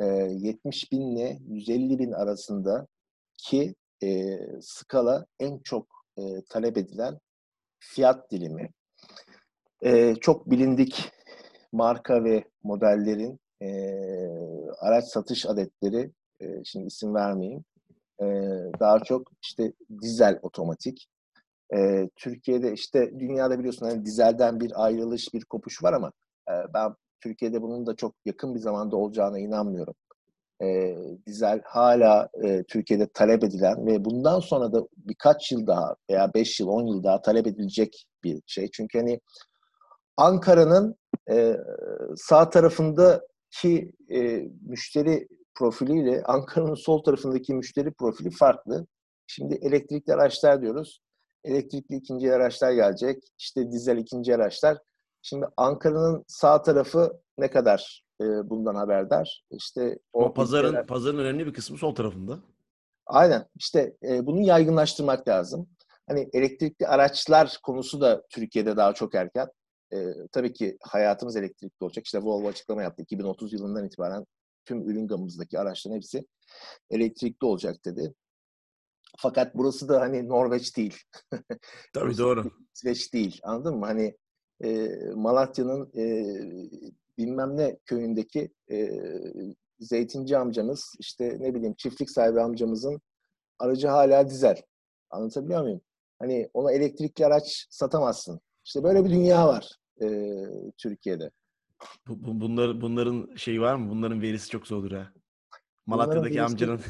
e, 0.00 0.04
70 0.04 0.92
bin 0.92 1.00
ile 1.00 1.38
150 1.48 1.98
bin 1.98 2.12
arasında 2.12 2.86
ki 3.38 3.74
e, 4.02 4.38
skala 4.60 5.26
en 5.40 5.58
çok 5.58 5.99
e, 6.18 6.22
talep 6.48 6.78
edilen 6.78 7.18
fiyat 7.78 8.30
dilimi. 8.30 8.70
E, 9.84 10.14
çok 10.14 10.50
bilindik 10.50 11.10
marka 11.72 12.24
ve 12.24 12.44
modellerin 12.62 13.40
e, 13.62 13.70
araç 14.80 15.04
satış 15.04 15.46
adetleri, 15.46 16.10
e, 16.40 16.64
şimdi 16.64 16.86
isim 16.86 17.14
vermeyeyim, 17.14 17.64
e, 18.20 18.26
daha 18.80 18.98
çok 18.98 19.32
işte 19.42 19.72
dizel 20.02 20.38
otomatik. 20.42 21.08
E, 21.74 22.08
Türkiye'de 22.16 22.72
işte 22.72 23.10
dünyada 23.18 23.58
biliyorsun 23.58 23.86
hani 23.86 24.04
dizelden 24.04 24.60
bir 24.60 24.84
ayrılış, 24.84 25.34
bir 25.34 25.44
kopuş 25.44 25.82
var 25.82 25.92
ama 25.92 26.12
e, 26.48 26.52
ben 26.74 26.94
Türkiye'de 27.20 27.62
bunun 27.62 27.86
da 27.86 27.96
çok 27.96 28.14
yakın 28.24 28.54
bir 28.54 28.60
zamanda 28.60 28.96
olacağına 28.96 29.38
inanmıyorum. 29.38 29.94
E, 30.62 30.96
dizel 31.26 31.60
hala 31.64 32.28
e, 32.44 32.62
Türkiye'de 32.62 33.08
talep 33.14 33.44
edilen 33.44 33.86
ve 33.86 34.04
bundan 34.04 34.40
sonra 34.40 34.72
da 34.72 34.86
birkaç 34.96 35.52
yıl 35.52 35.66
daha 35.66 35.96
veya 36.10 36.34
5 36.34 36.60
yıl, 36.60 36.68
10 36.68 36.86
yıl 36.86 37.04
daha 37.04 37.22
talep 37.22 37.46
edilecek 37.46 38.06
bir 38.24 38.42
şey. 38.46 38.70
Çünkü 38.72 38.98
hani 38.98 39.20
Ankara'nın 40.16 40.96
e, 41.30 41.56
sağ 42.16 42.50
tarafındaki 42.50 43.92
e, 44.10 44.48
müşteri 44.66 45.28
profiliyle 45.54 46.22
Ankara'nın 46.24 46.74
sol 46.74 47.02
tarafındaki 47.02 47.54
müşteri 47.54 47.92
profili 47.92 48.30
farklı. 48.30 48.86
Şimdi 49.26 49.54
elektrikli 49.54 50.12
araçlar 50.12 50.62
diyoruz. 50.62 51.00
Elektrikli 51.44 51.94
ikinci 51.96 52.32
araçlar 52.32 52.72
gelecek. 52.72 53.22
İşte 53.38 53.70
dizel 53.70 53.96
ikinci 53.96 54.34
araçlar. 54.34 54.78
Şimdi 55.22 55.46
Ankara'nın 55.56 56.24
sağ 56.28 56.62
tarafı 56.62 57.20
ne 57.38 57.50
kadar 57.50 58.02
e, 58.20 58.50
bundan 58.50 58.74
haberdar? 58.74 59.44
İşte 59.50 59.98
o 60.12 60.20
Ama 60.22 60.32
pazarın 60.32 60.68
ülkeler... 60.68 60.86
pazarın 60.86 61.18
önemli 61.18 61.46
bir 61.46 61.52
kısmı 61.52 61.78
sol 61.78 61.94
tarafında. 61.94 62.38
Aynen. 63.06 63.46
İşte 63.56 63.96
e, 64.02 64.26
bunu 64.26 64.40
yaygınlaştırmak 64.40 65.28
lazım. 65.28 65.68
Hani 66.08 66.28
elektrikli 66.32 66.86
araçlar 66.86 67.58
konusu 67.62 68.00
da 68.00 68.22
Türkiye'de 68.30 68.76
daha 68.76 68.94
çok 68.94 69.14
erken. 69.14 69.48
E, 69.92 70.06
tabii 70.32 70.52
ki 70.52 70.76
hayatımız 70.82 71.36
elektrikli 71.36 71.84
olacak. 71.84 72.04
İşte 72.04 72.18
Volvo 72.18 72.48
açıklama 72.48 72.82
yaptı. 72.82 73.02
2030 73.02 73.52
yılından 73.52 73.86
itibaren 73.86 74.26
tüm 74.64 74.88
ürün 74.90 75.06
gamımızdaki 75.06 75.58
araçların 75.58 75.96
hepsi 75.96 76.26
elektrikli 76.90 77.44
olacak 77.44 77.84
dedi. 77.84 78.14
Fakat 79.18 79.54
burası 79.54 79.88
da 79.88 80.00
hani 80.00 80.28
Norveç 80.28 80.76
değil. 80.76 80.98
Tabii 81.94 82.18
doğru. 82.18 82.50
İsveç 82.74 83.14
değil. 83.14 83.40
Anladın 83.42 83.78
mı? 83.78 83.86
Hani 83.86 84.16
e, 84.64 84.88
Malatya'nın 85.14 85.90
e, 85.96 86.04
bilmem 87.20 87.56
ne 87.56 87.78
köyündeki 87.84 88.50
e, 88.70 88.90
zeytinci 89.80 90.38
amcamız, 90.38 90.96
işte 90.98 91.36
ne 91.40 91.54
bileyim 91.54 91.74
çiftlik 91.74 92.10
sahibi 92.10 92.40
amcamızın 92.40 93.00
aracı 93.58 93.88
hala 93.88 94.28
dizel. 94.28 94.62
Anlatabiliyor 95.10 95.62
muyum? 95.62 95.80
Hani 96.18 96.50
ona 96.54 96.72
elektrikli 96.72 97.26
araç 97.26 97.66
satamazsın. 97.70 98.40
İşte 98.64 98.82
böyle 98.82 99.04
bir 99.04 99.10
dünya 99.10 99.48
var 99.48 99.76
e, 100.02 100.06
Türkiye'de. 100.78 101.30
Bu, 102.08 102.40
bunlar, 102.40 102.80
bunların 102.80 103.36
şeyi 103.36 103.60
var 103.60 103.74
mı? 103.74 103.90
Bunların 103.90 104.22
verisi 104.22 104.48
çok 104.48 104.66
zordur 104.66 104.92
ha. 104.92 105.12
Malatya'daki 105.86 106.42
amcanın. 106.42 106.80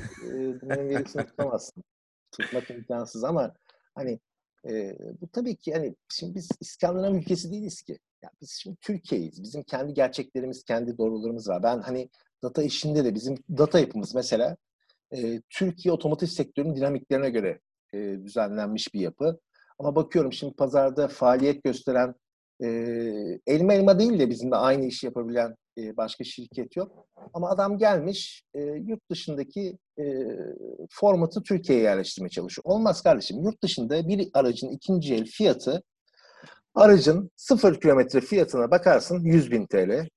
bunların 0.62 0.88
verisini 0.88 1.26
tutamazsın. 1.26 1.84
Tutmak 2.32 2.70
imkansız 2.70 3.24
ama 3.24 3.54
hani 3.94 4.20
e, 4.68 4.98
bu 5.20 5.28
tabii 5.28 5.56
ki 5.56 5.72
hani 5.72 5.96
şimdi 6.08 6.34
biz 6.34 6.48
İskandinav 6.60 7.14
ülkesi 7.14 7.52
değiliz 7.52 7.82
ki. 7.82 7.98
Ya 8.22 8.30
biz 8.40 8.50
şimdi 8.62 8.76
Türkiye'yiz. 8.80 9.42
Bizim 9.42 9.62
kendi 9.62 9.94
gerçeklerimiz, 9.94 10.64
kendi 10.64 10.98
doğrularımız 10.98 11.48
var. 11.48 11.62
Ben 11.62 11.80
hani 11.80 12.08
data 12.42 12.62
işinde 12.62 13.04
de 13.04 13.14
bizim 13.14 13.34
data 13.58 13.80
yapımız 13.80 14.14
mesela 14.14 14.56
e, 15.16 15.40
Türkiye 15.50 15.92
otomotiv 15.92 16.26
sektörünün 16.26 16.76
dinamiklerine 16.76 17.30
göre 17.30 17.60
e, 17.94 17.98
düzenlenmiş 17.98 18.94
bir 18.94 19.00
yapı. 19.00 19.38
Ama 19.78 19.94
bakıyorum 19.94 20.32
şimdi 20.32 20.54
pazarda 20.54 21.08
faaliyet 21.08 21.64
gösteren 21.64 22.14
e, 22.62 22.68
elma 23.46 23.72
elma 23.72 23.98
değil 23.98 24.18
de 24.18 24.30
bizimle 24.30 24.56
aynı 24.56 24.84
işi 24.84 25.06
yapabilen 25.06 25.54
e, 25.78 25.96
başka 25.96 26.24
şirket 26.24 26.76
yok. 26.76 27.06
Ama 27.34 27.50
adam 27.50 27.78
gelmiş 27.78 28.42
e, 28.54 28.60
yurt 28.60 29.10
dışındaki 29.10 29.78
e, 29.98 30.04
formatı 30.90 31.42
Türkiye'ye 31.42 31.84
yerleştirmeye 31.84 32.30
çalışıyor. 32.30 32.64
Olmaz 32.64 33.02
kardeşim. 33.02 33.42
Yurt 33.42 33.62
dışında 33.62 34.08
bir 34.08 34.28
aracın 34.34 34.68
ikinci 34.68 35.14
el 35.14 35.24
fiyatı 35.24 35.82
aracın 36.80 37.30
sıfır 37.36 37.80
kilometre 37.80 38.20
fiyatına 38.20 38.70
bakarsın 38.70 39.20
100 39.20 39.50
bin 39.50 39.66
TL. 39.66 40.08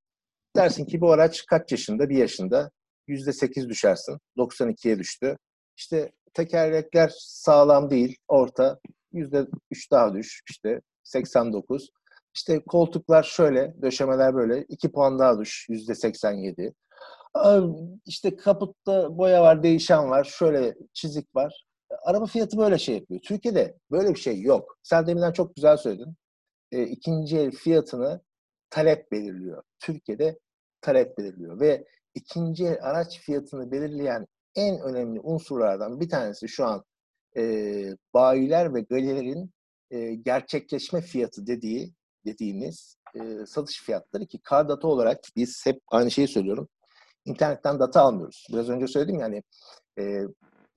Dersin 0.56 0.86
ki 0.86 1.02
bu 1.02 1.12
araç 1.12 1.46
kaç 1.46 1.72
yaşında? 1.72 2.10
Bir 2.10 2.18
yaşında. 2.18 2.72
Yüzde 3.08 3.34
sekiz 3.34 3.70
düşersin. 3.70 4.18
92'ye 4.38 5.00
düştü. 5.00 5.38
İşte 5.78 6.12
tekerlekler 6.34 7.12
sağlam 7.18 7.90
değil. 7.90 8.18
Orta. 8.28 8.80
Yüzde 9.12 9.48
üç 9.72 9.92
daha 9.92 10.14
düş. 10.14 10.42
İşte 10.50 10.82
89. 11.04 11.90
İşte 12.36 12.60
koltuklar 12.60 13.24
şöyle, 13.24 13.76
döşemeler 13.82 14.36
böyle. 14.36 14.66
2 14.70 14.92
puan 14.92 15.20
daha 15.20 15.40
düş. 15.40 15.66
Yüzde 15.70 15.96
87. 15.96 16.74
İşte 18.06 18.36
kaputta 18.36 19.18
boya 19.18 19.42
var, 19.44 19.64
değişen 19.64 20.10
var. 20.10 20.24
Şöyle 20.24 20.76
çizik 20.94 21.36
var. 21.36 21.66
Araba 22.06 22.26
fiyatı 22.26 22.58
böyle 22.58 22.78
şey 22.78 22.96
yapıyor. 22.96 23.22
Türkiye'de 23.22 23.78
böyle 23.92 24.10
bir 24.10 24.20
şey 24.20 24.42
yok. 24.42 24.78
Sen 24.84 25.08
deminden 25.08 25.32
çok 25.32 25.56
güzel 25.56 25.78
söyledin. 25.78 26.16
E, 26.74 26.84
ikinci 26.84 27.38
el 27.38 27.52
fiyatını 27.52 28.22
talep 28.70 29.12
belirliyor. 29.12 29.64
Türkiye'de 29.80 30.40
talep 30.82 31.18
belirliyor 31.18 31.60
ve 31.60 31.86
ikinci 32.16 32.66
el 32.66 32.78
araç 32.82 33.20
fiyatını 33.20 33.72
belirleyen 33.72 34.28
en 34.56 34.80
önemli 34.82 35.20
unsurlardan 35.20 36.00
bir 36.00 36.10
tanesi 36.10 36.50
şu 36.50 36.66
an 36.66 36.84
e, 37.38 37.44
bayiler 38.14 38.74
ve 38.74 38.82
galerilerin 38.82 39.52
e, 39.92 40.16
gerçekleşme 40.16 41.02
fiyatı 41.02 41.48
dediği 41.48 41.94
dediğimiz 42.26 42.98
e, 43.16 43.46
satış 43.46 43.82
fiyatları 43.82 44.26
ki 44.26 44.40
kar 44.44 44.70
data 44.70 44.88
olarak 44.88 45.20
biz 45.36 45.66
hep 45.66 45.82
aynı 45.88 46.12
şeyi 46.12 46.28
söylüyorum. 46.28 46.70
İnternetten 47.26 47.80
data 47.80 48.02
almıyoruz. 48.02 48.48
Biraz 48.52 48.70
önce 48.70 48.88
söyledim 48.88 49.20
yani 49.20 49.44
e, 50.00 50.22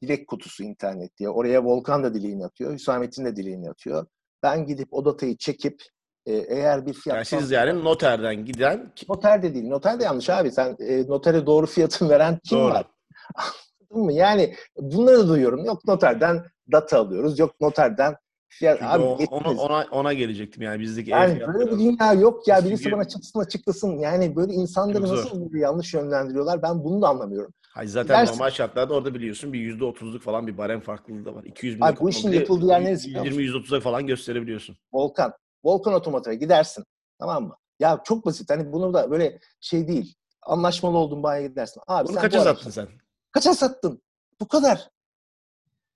direkt 0.03 0.27
kutusu 0.27 0.65
internet 0.65 1.19
diye. 1.19 1.29
Oraya 1.29 1.65
Volkan 1.65 2.05
da 2.05 2.15
dileğini 2.15 2.45
atıyor. 2.45 2.73
Hüsamettin 2.73 3.25
de 3.25 3.37
dileğini 3.37 3.71
atıyor. 3.71 4.07
Ben 4.43 4.67
gidip 4.67 4.89
o 4.95 5.05
datayı 5.05 5.37
çekip 5.37 5.83
e, 6.27 6.33
eğer 6.33 6.87
bir 6.87 6.93
fiyat... 6.93 7.17
Yani 7.17 7.25
siz 7.25 7.51
yani 7.51 7.85
noterden 7.85 8.45
giden... 8.45 8.93
Noter 9.09 9.43
de 9.43 9.55
değil. 9.55 9.69
Noter 9.69 10.01
de 10.01 10.05
yanlış 10.05 10.31
abi. 10.31 10.51
Sen 10.51 10.77
e, 10.81 11.07
notere 11.09 11.47
doğru 11.47 11.67
fiyatı 11.67 12.09
veren 12.09 12.39
kim 12.45 12.59
doğru. 12.59 12.75
var? 12.75 12.87
Anladın 13.91 14.07
mı? 14.07 14.13
Yani 14.13 14.55
bunları 14.77 15.29
duyuyorum. 15.29 15.65
Yok 15.65 15.85
noterden 15.85 16.45
data 16.73 16.99
alıyoruz. 16.99 17.39
Yok 17.39 17.61
noterden 17.61 18.17
fiyat... 18.59 18.83
abi, 18.83 19.03
o, 19.03 19.19
ona, 19.31 19.61
ona, 19.61 19.87
ona 19.91 20.13
gelecektim 20.13 20.63
yani 20.63 20.81
bizdeki 20.81 21.11
yani 21.11 21.41
böyle 21.41 21.71
bir 21.73 21.79
dünya 21.79 22.13
yok 22.13 22.49
ya. 22.49 22.65
Birisi 22.65 22.93
bana 22.93 23.09
çıksın 23.09 23.41
açıklasın. 23.41 23.99
Yani 23.99 24.37
böyle 24.37 24.53
insanları 24.53 25.03
nasıl 25.03 25.53
böyle 25.53 25.63
yanlış 25.63 25.95
yönlendiriyorlar 25.95 26.63
ben 26.63 26.85
bunu 26.85 27.03
da 27.03 27.09
anlamıyorum. 27.09 27.53
Hayır 27.75 27.89
zaten 27.89 28.21
Dersin. 28.21 28.33
normal 28.33 28.51
şartlarda 28.51 28.95
orada 28.95 29.15
biliyorsun 29.15 29.53
bir 29.53 29.61
yüzde 29.61 29.85
otuzluk 29.85 30.23
falan 30.23 30.47
bir 30.47 30.59
barem 30.59 30.81
farklılığı 30.81 31.25
da 31.25 31.35
var. 31.35 31.45
200 31.45 31.77
bin 31.77 31.83
Abi 31.83 32.01
bu 32.01 32.11
işin 32.11 32.33
yapıldığı 32.33 32.67
yer 32.67 32.85
neresi? 32.85 33.11
20-130'a 33.11 33.81
falan 33.81 34.07
gösterebiliyorsun. 34.07 34.77
Volkan. 34.93 35.33
Volkan 35.65 35.95
Otomotiv'e 35.95 36.35
gidersin. 36.35 36.85
Tamam 37.19 37.45
mı? 37.45 37.57
Ya 37.81 38.01
çok 38.05 38.27
basit. 38.27 38.51
Hani 38.51 38.73
bunu 38.73 38.95
da 38.95 39.11
böyle 39.11 39.39
şey 39.61 39.89
değil. 39.89 40.15
Anlaşmalı 40.43 40.99
olduğun 40.99 41.23
bayiye 41.23 41.49
gidersin. 41.49 41.83
Abi 41.87 42.09
bunu 42.09 42.15
sen 42.15 42.23
kaça 42.23 42.41
bu 42.41 42.45
sattın 42.45 42.71
sen? 42.71 42.89
Kaça 43.33 43.55
sattın? 43.55 44.03
Bu 44.41 44.49
kadar. 44.49 44.91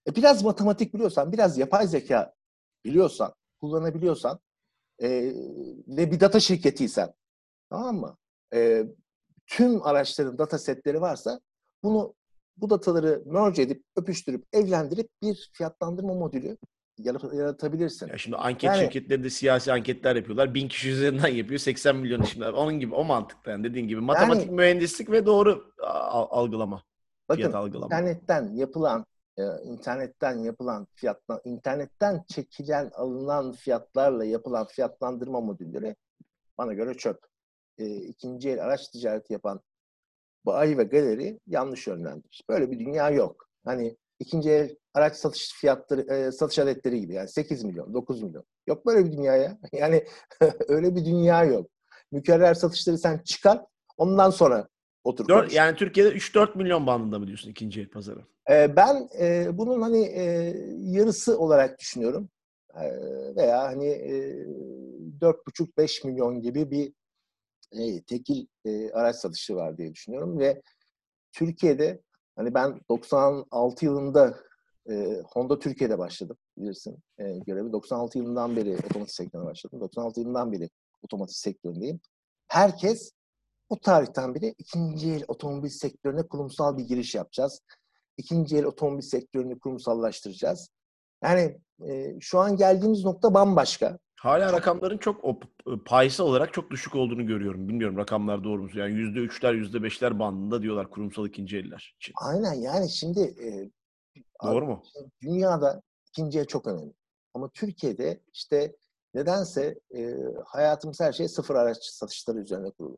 E 0.08 0.16
biraz 0.16 0.42
matematik 0.42 0.94
biliyorsan, 0.94 1.32
biraz 1.32 1.58
yapay 1.58 1.86
zeka 1.86 2.32
biliyorsan, 2.84 3.34
kullanabiliyorsan 3.60 4.38
e, 5.02 5.08
ve 5.88 6.12
bir 6.12 6.20
data 6.20 6.40
şirketiysen 6.40 7.14
tamam 7.70 7.96
mı? 7.96 8.16
E, 8.54 8.84
tüm 9.46 9.82
araçların 9.82 10.38
data 10.38 10.58
setleri 10.58 11.00
varsa 11.00 11.40
bunu 11.82 12.14
bu 12.56 12.70
dataları 12.70 13.22
merge 13.26 13.62
edip, 13.62 13.84
öpüştürüp, 13.96 14.44
evlendirip 14.52 15.08
bir 15.22 15.50
fiyatlandırma 15.52 16.14
modülü 16.14 16.56
yaratabilirsin. 17.32 18.08
Ya 18.08 18.18
şimdi 18.18 18.36
anket 18.36 18.62
yani, 18.62 18.80
şirketleri 18.80 19.24
de 19.24 19.30
siyasi 19.30 19.72
anketler 19.72 20.16
yapıyorlar. 20.16 20.54
Bin 20.54 20.68
kişi 20.68 20.90
üzerinden 20.90 21.28
yapıyor. 21.28 21.58
80 21.58 21.96
milyon 21.96 22.22
şimdi. 22.22 22.48
Onun 22.48 22.80
gibi 22.80 22.94
o 22.94 23.04
mantıkta 23.04 23.50
yani 23.50 23.64
dediğin 23.64 23.88
gibi. 23.88 24.00
Matematik, 24.00 24.46
yani, 24.46 24.56
mühendislik 24.56 25.10
ve 25.10 25.26
doğru 25.26 25.72
algılama. 26.30 26.82
Bakın, 27.28 27.52
algılama. 27.52 27.86
internetten 27.86 28.54
yapılan 28.54 29.06
e, 29.40 29.62
internetten 29.64 30.38
yapılan 30.38 30.86
fiyatla 30.94 31.40
internetten 31.44 32.24
çekilen 32.28 32.90
alınan 32.94 33.52
fiyatlarla 33.52 34.24
yapılan 34.24 34.66
fiyatlandırma 34.66 35.40
modülleri 35.40 35.96
bana 36.58 36.72
göre 36.72 36.94
çöp. 36.94 37.18
E, 37.78 37.94
ikinci 37.94 38.50
el 38.50 38.64
araç 38.64 38.88
ticareti 38.88 39.32
yapan 39.32 39.60
bayi 40.46 40.78
ve 40.78 40.84
galeri 40.84 41.40
yanlış 41.46 41.86
yönlendirmiş. 41.86 42.42
Böyle 42.48 42.70
bir 42.70 42.78
dünya 42.78 43.10
yok. 43.10 43.48
Hani 43.64 43.96
ikinci 44.18 44.50
el 44.50 44.76
araç 44.94 45.16
satış 45.16 45.52
fiyatları, 45.52 46.00
e, 46.00 46.32
satış 46.32 46.58
adetleri 46.58 47.00
gibi 47.00 47.14
yani 47.14 47.28
8 47.28 47.64
milyon, 47.64 47.94
9 47.94 48.22
milyon. 48.22 48.44
Yok 48.66 48.86
böyle 48.86 49.04
bir 49.04 49.12
dünya 49.12 49.36
ya. 49.36 49.58
Yani 49.72 50.04
öyle 50.68 50.96
bir 50.96 51.04
dünya 51.04 51.44
yok. 51.44 51.70
Mükerrer 52.12 52.54
satışları 52.54 52.98
sen 52.98 53.18
çıkar, 53.18 53.64
ondan 53.96 54.30
sonra 54.30 54.68
otur 55.04 55.28
4, 55.28 55.52
Yani 55.52 55.76
Türkiye'de 55.76 56.10
3-4 56.10 56.58
milyon 56.58 56.86
bandında 56.86 57.18
mı 57.18 57.26
diyorsun 57.26 57.50
ikinci 57.50 57.80
el 57.80 57.88
pazarı? 57.88 58.24
E, 58.50 58.76
ben 58.76 59.08
e, 59.20 59.58
bunun 59.58 59.82
hani 59.82 60.04
e, 60.04 60.22
yarısı 60.78 61.38
olarak 61.38 61.78
düşünüyorum. 61.78 62.28
E, 62.74 62.86
veya 63.36 63.62
hani 63.62 63.86
e, 63.86 64.46
4,5-5 65.20 66.06
milyon 66.06 66.40
gibi 66.40 66.70
bir 66.70 66.92
e, 67.72 68.02
tekil 68.02 68.46
e, 68.64 68.90
araç 68.90 69.16
satışı 69.16 69.56
var 69.56 69.78
diye 69.78 69.94
düşünüyorum 69.94 70.38
ve 70.38 70.62
Türkiye'de 71.32 72.00
hani 72.36 72.54
ben 72.54 72.80
96 72.88 73.84
yılında 73.84 74.36
e, 74.90 75.22
Honda 75.32 75.58
Türkiye'de 75.58 75.98
başladım 75.98 76.36
bilirsin 76.58 76.98
e, 77.18 77.38
görevi. 77.38 77.72
96 77.72 78.18
yılından 78.18 78.56
beri 78.56 78.76
otomotiv 78.76 79.12
sektörüne 79.12 79.46
başladım. 79.46 79.80
96 79.80 80.20
yılından 80.20 80.52
beri 80.52 80.70
otomotiv 81.02 81.32
sektöründeyim. 81.32 82.00
Herkes 82.48 83.12
o 83.70 83.80
tarihten 83.80 84.34
beri 84.34 84.54
ikinci 84.58 85.12
el 85.12 85.24
otomobil 85.28 85.68
sektörüne 85.68 86.22
kurumsal 86.22 86.78
bir 86.78 86.84
giriş 86.84 87.14
yapacağız. 87.14 87.62
İkinci 88.16 88.56
el 88.56 88.64
otomobil 88.64 89.02
sektörünü 89.02 89.58
kurumsallaştıracağız. 89.58 90.68
Yani 91.24 91.60
e, 91.88 92.20
şu 92.20 92.38
an 92.38 92.56
geldiğimiz 92.56 93.04
nokta 93.04 93.34
bambaşka. 93.34 93.98
Hala 94.20 94.52
rakamların 94.52 94.98
çok 94.98 95.24
o, 95.24 95.40
payısı 95.86 96.24
olarak 96.24 96.52
çok 96.52 96.70
düşük 96.70 96.94
olduğunu 96.94 97.26
görüyorum. 97.26 97.68
Bilmiyorum 97.68 97.96
rakamlar 97.96 98.44
doğru 98.44 98.62
mu? 98.62 98.68
Yani 98.74 98.92
yüzde 98.94 99.18
üçler, 99.18 99.54
yüzde 99.54 99.82
beşler 99.82 100.18
bandında 100.18 100.62
diyorlar 100.62 100.90
kurumsal 100.90 101.26
ikinci 101.26 101.58
eller 101.58 101.94
için. 101.96 102.14
Aynen 102.16 102.52
yani 102.52 102.90
şimdi 102.90 103.20
e, 103.20 103.70
doğru 104.44 104.66
mu? 104.66 104.82
Dünyada 105.22 105.82
ikinci 106.08 106.38
el 106.38 106.46
çok 106.46 106.66
önemli. 106.66 106.92
Ama 107.34 107.48
Türkiye'de 107.48 108.20
işte 108.32 108.76
nedense 109.14 109.78
e, 109.96 110.14
hayatımız 110.44 111.00
her 111.00 111.12
şey 111.12 111.28
sıfır 111.28 111.54
araç 111.54 111.84
satışları 111.84 112.38
üzerine 112.38 112.70
kurulu. 112.70 112.96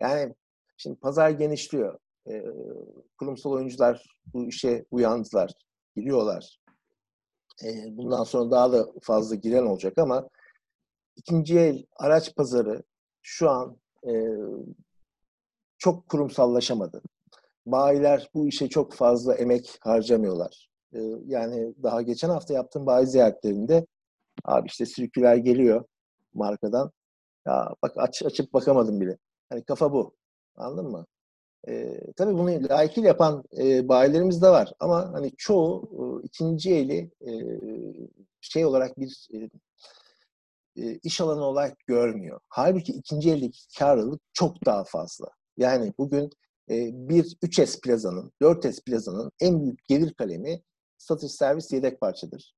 Yani 0.00 0.34
şimdi 0.76 1.00
pazar 1.00 1.30
genişliyor. 1.30 1.98
E, 2.28 2.44
kurumsal 3.18 3.50
oyuncular 3.50 4.20
bu 4.34 4.48
işe 4.48 4.84
uyandılar, 4.90 5.52
giriyorlar. 5.96 6.58
E, 7.64 7.96
bundan 7.96 8.24
sonra 8.24 8.50
daha 8.50 8.72
da 8.72 8.86
fazla 9.02 9.34
giren 9.34 9.66
olacak 9.66 9.98
ama 9.98 10.28
ikinci 11.16 11.58
el 11.58 11.84
araç 11.96 12.34
pazarı 12.34 12.82
şu 13.22 13.50
an 13.50 13.76
e, 14.08 14.12
çok 15.78 16.08
kurumsallaşamadı. 16.08 17.02
Bayiler 17.66 18.30
bu 18.34 18.48
işe 18.48 18.68
çok 18.68 18.92
fazla 18.94 19.34
emek 19.34 19.78
harcamıyorlar. 19.80 20.68
E, 20.92 21.00
yani 21.26 21.74
daha 21.82 22.02
geçen 22.02 22.28
hafta 22.30 22.54
yaptığım 22.54 22.86
bayi 22.86 23.06
ziyaretlerinde 23.06 23.86
abi 24.44 24.66
işte 24.68 24.86
sirküler 24.86 25.36
geliyor 25.36 25.84
markadan. 26.34 26.90
Ya 27.46 27.74
bak 27.82 27.92
aç, 27.96 28.22
açıp 28.22 28.52
bakamadım 28.52 29.00
bile. 29.00 29.18
Hani 29.48 29.64
kafa 29.64 29.92
bu. 29.92 30.16
Anladın 30.56 30.90
mı? 30.90 31.06
E, 31.68 32.00
tabii 32.16 32.34
bunu 32.34 32.68
layıkıyla 32.68 33.08
yapan 33.08 33.44
e, 33.58 33.88
bayilerimiz 33.88 34.42
de 34.42 34.48
var. 34.48 34.72
Ama 34.80 35.12
hani 35.12 35.32
çoğu 35.36 35.90
e, 35.92 36.26
ikinci 36.26 36.74
eli 36.74 37.10
e, 37.20 37.32
şey 38.40 38.64
olarak 38.64 38.98
bir 39.00 39.28
e, 39.34 39.48
e, 40.76 40.98
iş 41.02 41.20
alanı 41.20 41.44
olarak 41.44 41.78
görmüyor. 41.86 42.40
Halbuki 42.48 42.92
ikinci 42.92 43.30
eldeki 43.30 43.60
karlılık 43.78 44.20
çok 44.32 44.64
daha 44.64 44.84
fazla. 44.84 45.26
Yani 45.56 45.92
bugün 45.98 46.30
e, 46.70 46.90
bir 47.08 47.24
3S 47.24 47.80
plazanın, 47.80 48.32
4S 48.42 48.84
plazanın 48.84 49.32
en 49.40 49.62
büyük 49.62 49.84
gelir 49.84 50.14
kalemi 50.14 50.62
satış 50.98 51.32
servis 51.32 51.72
yedek 51.72 52.00
parçadır. 52.00 52.54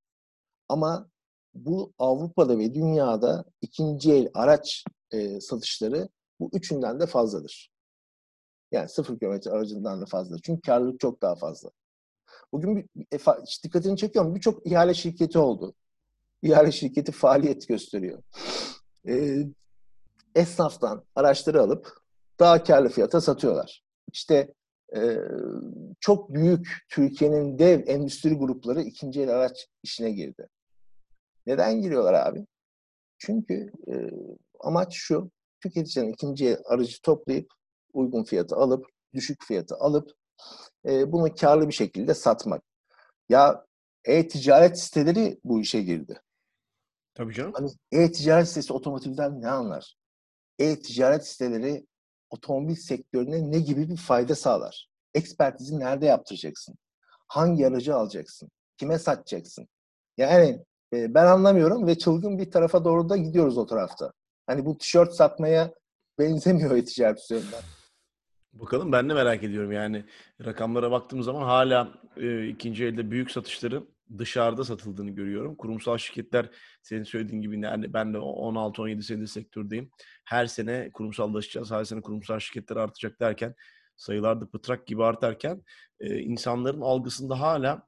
Ama 0.68 1.09
bu 1.55 1.92
Avrupa'da 1.98 2.59
ve 2.59 2.74
dünyada 2.74 3.44
ikinci 3.61 4.12
el 4.12 4.31
araç 4.35 4.85
e, 5.11 5.40
satışları 5.40 6.09
bu 6.40 6.51
üçünden 6.53 7.01
de 7.01 7.07
fazladır. 7.07 7.70
Yani 8.72 8.88
sıfır 8.88 9.18
kilometre 9.18 9.51
aracından 9.51 10.01
da 10.01 10.07
fazla. 10.07 10.37
Çünkü 10.42 10.61
karlılık 10.61 11.01
çok 11.01 11.22
daha 11.22 11.35
fazla. 11.35 11.70
Bugün 12.53 12.77
bir, 12.77 13.07
e, 13.12 13.18
dikkatini 13.64 13.96
çekiyorum. 13.96 14.35
Birçok 14.35 14.66
ihale 14.66 14.94
şirketi 14.94 15.38
oldu. 15.38 15.74
İhale 16.42 16.72
şirketi 16.72 17.12
faaliyet 17.12 17.68
gösteriyor. 17.68 18.22
E, 19.09 19.42
esnaftan 20.35 21.05
araçları 21.14 21.62
alıp 21.62 21.98
daha 22.38 22.62
karlı 22.62 22.88
fiyata 22.88 23.20
satıyorlar. 23.20 23.85
İşte 24.12 24.55
e, 24.96 25.18
çok 26.01 26.35
büyük 26.35 26.68
Türkiye'nin 26.88 27.59
dev 27.59 27.87
endüstri 27.87 28.35
grupları 28.35 28.83
ikinci 28.83 29.22
el 29.22 29.29
araç 29.29 29.66
işine 29.83 30.11
girdi. 30.11 30.48
Neden 31.46 31.83
giriyorlar 31.83 32.14
abi? 32.14 32.46
Çünkü 33.18 33.72
e, 33.88 34.11
amaç 34.61 34.94
şu, 34.94 35.31
tüketicinin 35.61 36.12
ikinci 36.12 36.59
aracı 36.64 37.03
toplayıp 37.03 37.53
uygun 37.92 38.25
fiyatı 38.25 38.57
alıp, 38.57 38.87
düşük 39.14 39.44
fiyatı 39.44 39.75
alıp 39.77 40.11
e, 40.87 41.12
bunu 41.12 41.35
karlı 41.35 41.68
bir 41.68 41.73
şekilde 41.73 42.14
satmak. 42.14 42.62
Ya 43.29 43.64
e-ticaret 44.05 44.79
siteleri 44.79 45.40
bu 45.44 45.61
işe 45.61 45.83
girdi. 45.83 46.21
Tabii 47.14 47.35
canım. 47.35 47.53
Hani 47.55 47.71
e-ticaret 47.92 48.49
sitesi 48.49 48.73
otomotivden 48.73 49.42
ne 49.42 49.51
anlar? 49.51 49.97
E-ticaret 50.59 51.27
siteleri 51.27 51.87
otomobil 52.31 52.75
sektörüne 52.75 53.51
ne 53.51 53.59
gibi 53.59 53.88
bir 53.88 53.97
fayda 53.97 54.35
sağlar? 54.35 54.88
Ekspertizi 55.14 55.79
nerede 55.79 56.07
yaptıracaksın? 56.07 56.75
Hangi 57.29 57.66
aracı 57.66 57.94
alacaksın? 57.94 58.51
Kime 58.77 58.99
satacaksın? 58.99 59.68
Yani 60.16 60.64
e, 60.92 61.14
ben 61.14 61.27
anlamıyorum 61.27 61.87
ve 61.87 61.99
çılgın 61.99 62.38
bir 62.38 62.51
tarafa 62.51 62.85
doğru 62.85 63.09
da 63.09 63.16
gidiyoruz 63.16 63.59
o 63.59 63.66
tarafta. 63.66 64.12
Hani 64.48 64.66
bu 64.66 64.78
tişört 64.78 65.14
satmaya 65.14 65.74
benzemiyor 66.18 66.76
e-ticaret 66.76 67.18
üzerinden. 67.18 67.62
Bakalım 68.52 68.92
ben 68.92 69.08
de 69.08 69.14
merak 69.14 69.42
ediyorum 69.42 69.72
yani 69.72 70.04
rakamlara 70.44 70.90
baktığım 70.90 71.22
zaman 71.22 71.42
hala 71.42 71.92
e, 72.16 72.46
ikinci 72.48 72.84
elde 72.84 73.11
büyük 73.11 73.30
satışların 73.30 73.88
dışarıda 74.18 74.64
satıldığını 74.64 75.11
görüyorum. 75.11 75.56
Kurumsal 75.56 75.98
şirketler 75.98 76.50
senin 76.82 77.02
söylediğin 77.02 77.42
gibi 77.42 77.61
yani 77.61 77.92
ben 77.92 78.14
de 78.14 78.18
16-17 78.18 79.02
senedir 79.02 79.26
sektördeyim. 79.26 79.90
Her 80.24 80.46
sene 80.46 80.90
kurumsallaşacağız, 80.92 81.70
her 81.70 81.84
sene 81.84 82.00
kurumsal 82.00 82.38
şirketler 82.38 82.76
artacak 82.76 83.20
derken 83.20 83.54
sayılar 83.96 84.40
da 84.40 84.50
pıtrak 84.50 84.87
gibi 84.87 85.04
artarken 85.04 85.62
e, 86.00 86.18
insanların 86.18 86.80
algısında 86.80 87.40
hala 87.40 87.87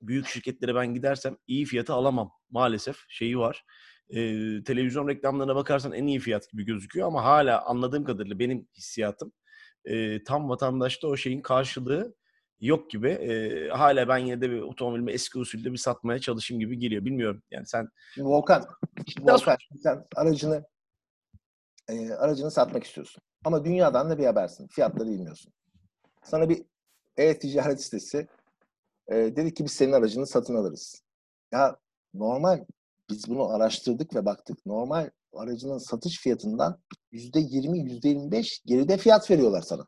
büyük 0.00 0.26
şirketlere 0.26 0.74
ben 0.74 0.94
gidersem 0.94 1.36
iyi 1.46 1.64
fiyatı 1.64 1.92
alamam 1.92 2.30
maalesef 2.50 2.96
şeyi 3.08 3.38
var. 3.38 3.64
E, 4.12 4.18
televizyon 4.64 5.08
reklamlarına 5.08 5.54
bakarsan 5.54 5.92
en 5.92 6.06
iyi 6.06 6.18
fiyat 6.18 6.50
gibi 6.50 6.64
gözüküyor 6.64 7.06
ama 7.06 7.24
hala 7.24 7.64
anladığım 7.64 8.04
kadarıyla 8.04 8.38
benim 8.38 8.68
hissiyatım 8.76 9.32
e, 9.84 10.24
tam 10.24 10.48
vatandaşta 10.48 11.08
o 11.08 11.16
şeyin 11.16 11.40
karşılığı 11.40 12.14
yok 12.60 12.90
gibi. 12.90 13.08
E, 13.08 13.68
hala 13.68 14.08
ben 14.08 14.18
yine 14.18 14.40
de 14.40 14.50
bir 14.50 14.60
otomobilimi 14.60 15.12
eski 15.12 15.38
usulde 15.38 15.72
bir 15.72 15.76
satmaya 15.76 16.18
çalışayım 16.18 16.60
gibi 16.60 16.78
geliyor. 16.78 17.04
Bilmiyorum 17.04 17.42
yani 17.50 17.66
sen... 17.66 17.88
Volkan, 18.18 18.66
Volkan 19.20 19.56
sen 19.82 20.04
aracını 20.16 20.64
e, 21.88 22.10
aracını 22.12 22.50
satmak 22.50 22.84
istiyorsun. 22.84 23.22
Ama 23.44 23.64
dünyadan 23.64 24.10
da 24.10 24.18
bir 24.18 24.26
habersin. 24.26 24.68
Fiyatları 24.68 25.08
bilmiyorsun. 25.08 25.52
Sana 26.22 26.48
bir 26.48 26.64
e-ticaret 27.16 27.82
sitesi 27.82 28.26
e, 29.08 29.14
dedi 29.14 29.54
ki 29.54 29.64
biz 29.64 29.72
senin 29.72 29.92
aracını 29.92 30.26
satın 30.26 30.54
alırız. 30.54 31.02
Ya 31.52 31.76
normal 32.14 32.64
biz 33.12 33.28
bunu 33.28 33.48
araştırdık 33.48 34.14
ve 34.14 34.24
baktık. 34.24 34.66
Normal 34.66 35.10
aracının 35.34 35.78
satış 35.78 36.20
fiyatından 36.20 36.78
yüzde 37.10 37.40
yirmi, 37.40 37.78
yüzde 37.80 38.08
yirmi 38.08 38.30
beş 38.30 38.62
geride 38.66 38.96
fiyat 38.96 39.30
veriyorlar 39.30 39.62
sana. 39.62 39.86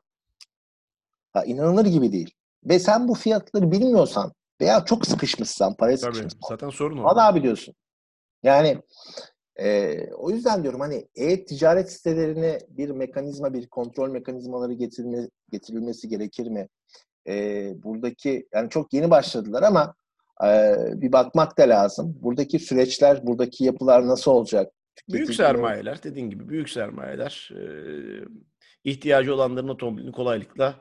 Ha, 1.33 1.45
inanılır 1.45 1.87
gibi 1.87 2.13
değil. 2.13 2.35
Ve 2.65 2.79
sen 2.79 3.09
bu 3.09 3.15
fiyatları 3.15 3.71
bilmiyorsan 3.71 4.33
veya 4.61 4.85
çok 4.85 5.07
sıkışmışsan, 5.07 5.75
paraya 5.75 5.97
sıkışmışsan. 5.97 6.49
Zaten 6.49 6.71
sorun 6.71 6.99
o. 6.99 7.05
Valla 7.05 7.35
biliyorsun. 7.35 7.75
Yani 8.43 8.79
e, 9.57 9.99
o 10.13 10.31
yüzden 10.31 10.63
diyorum 10.63 10.81
hani 10.81 11.09
e-ticaret 11.15 11.93
sitelerine 11.93 12.59
bir 12.69 12.91
mekanizma, 12.91 13.55
bir 13.55 13.67
kontrol 13.67 14.11
mekanizmaları 14.11 14.73
getirme, 14.73 15.29
getirilmesi 15.51 16.09
gerekir 16.09 16.47
mi? 16.47 16.69
E, 17.29 17.35
buradaki 17.83 18.49
yani 18.55 18.71
çok 18.71 18.93
yeni 18.93 19.11
başladılar 19.11 19.63
ama 19.63 19.95
bir 20.95 21.13
bakmak 21.13 21.59
da 21.59 21.63
lazım. 21.63 22.19
Buradaki 22.23 22.59
süreçler, 22.59 23.27
buradaki 23.27 23.65
yapılar 23.65 24.07
nasıl 24.07 24.31
olacak? 24.31 24.73
Büyük 25.09 25.35
sermayeler 25.35 26.03
dediğin 26.03 26.31
gibi 26.31 26.49
büyük 26.49 26.71
sermayeler 26.71 27.51
e, 27.53 27.63
ihtiyacı 28.85 29.35
olanların 29.35 29.69
otomobilini 29.69 30.13
kolaylıkla 30.13 30.75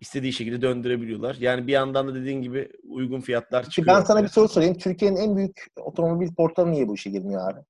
istediği 0.00 0.32
şekilde 0.32 0.62
döndürebiliyorlar. 0.62 1.36
Yani 1.40 1.66
bir 1.66 1.72
yandan 1.72 2.08
da 2.08 2.14
dediğin 2.14 2.42
gibi 2.42 2.68
uygun 2.88 3.20
fiyatlar 3.20 3.70
çıkıyor. 3.70 3.96
Ben 3.96 4.04
sana 4.04 4.22
bir 4.22 4.28
soru 4.28 4.48
sorayım. 4.48 4.74
Türkiye'nin 4.74 5.16
en 5.16 5.36
büyük 5.36 5.66
otomobil 5.76 6.34
portalı 6.34 6.70
niye 6.70 6.88
bu 6.88 6.94
işe 6.94 7.10
girmiyor 7.10 7.50
abi? 7.50 7.60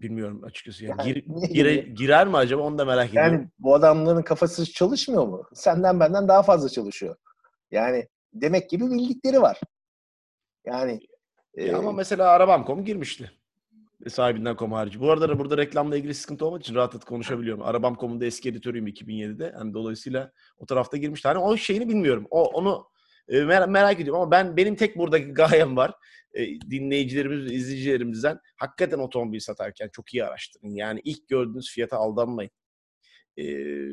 Bilmiyorum 0.00 0.44
açıkçası. 0.44 0.84
Yani, 0.84 1.00
yani 1.00 1.14
gir, 1.14 1.24
gire, 1.54 1.76
girer 1.76 2.26
mi 2.26 2.36
acaba 2.36 2.62
onu 2.62 2.78
da 2.78 2.84
merak 2.84 3.10
ediyorum. 3.10 3.32
Yani 3.32 3.48
bu 3.58 3.74
adamların 3.74 4.22
kafası 4.22 4.72
çalışmıyor 4.72 5.26
mu? 5.26 5.44
Senden 5.54 6.00
benden 6.00 6.28
daha 6.28 6.42
fazla 6.42 6.68
çalışıyor. 6.68 7.16
Yani 7.70 8.08
demek 8.34 8.70
ki 8.70 8.80
bir 8.80 8.90
bildikleri 8.90 9.42
var. 9.42 9.60
Yani 10.64 11.00
ya 11.56 11.66
e, 11.66 11.72
ama 11.72 11.92
mesela 11.92 12.28
Arabam.com 12.28 12.84
girmişti 12.84 13.30
sahibinden 14.08 14.56
kom 14.56 14.72
harici. 14.72 15.00
Bu 15.00 15.10
arada 15.10 15.38
burada 15.38 15.56
reklamla 15.56 15.96
ilgili 15.96 16.14
sıkıntı 16.14 16.46
olmadığı 16.46 16.60
için 16.60 16.74
rahat 16.74 17.04
konuşabiliyorum. 17.04 17.62
Arabam.com'un 17.62 18.20
da 18.20 18.24
eski 18.24 18.48
editörüyüm 18.48 18.86
2007'de. 18.86 19.52
Yani 19.54 19.74
dolayısıyla 19.74 20.32
o 20.58 20.66
tarafta 20.66 20.96
girmişti. 20.96 21.28
Hani 21.28 21.38
o 21.38 21.56
şeyini 21.56 21.88
bilmiyorum. 21.88 22.26
O 22.30 22.44
onu 22.44 22.86
e, 23.28 23.36
mer- 23.36 23.70
merak 23.70 24.00
ediyorum 24.00 24.22
ama 24.22 24.30
ben 24.30 24.56
benim 24.56 24.76
tek 24.76 24.96
buradaki 24.96 25.26
gayem 25.32 25.76
var. 25.76 25.94
E, 26.34 26.46
dinleyicilerimiz, 26.60 27.52
izleyicilerimizden 27.52 28.38
hakikaten 28.56 28.98
otomobil 28.98 29.40
satarken 29.40 29.88
çok 29.92 30.14
iyi 30.14 30.24
araştırın. 30.24 30.74
Yani 30.74 31.00
ilk 31.04 31.28
gördüğünüz 31.28 31.70
fiyata 31.70 31.96
aldanmayın. 31.96 32.50
E, 33.36 33.44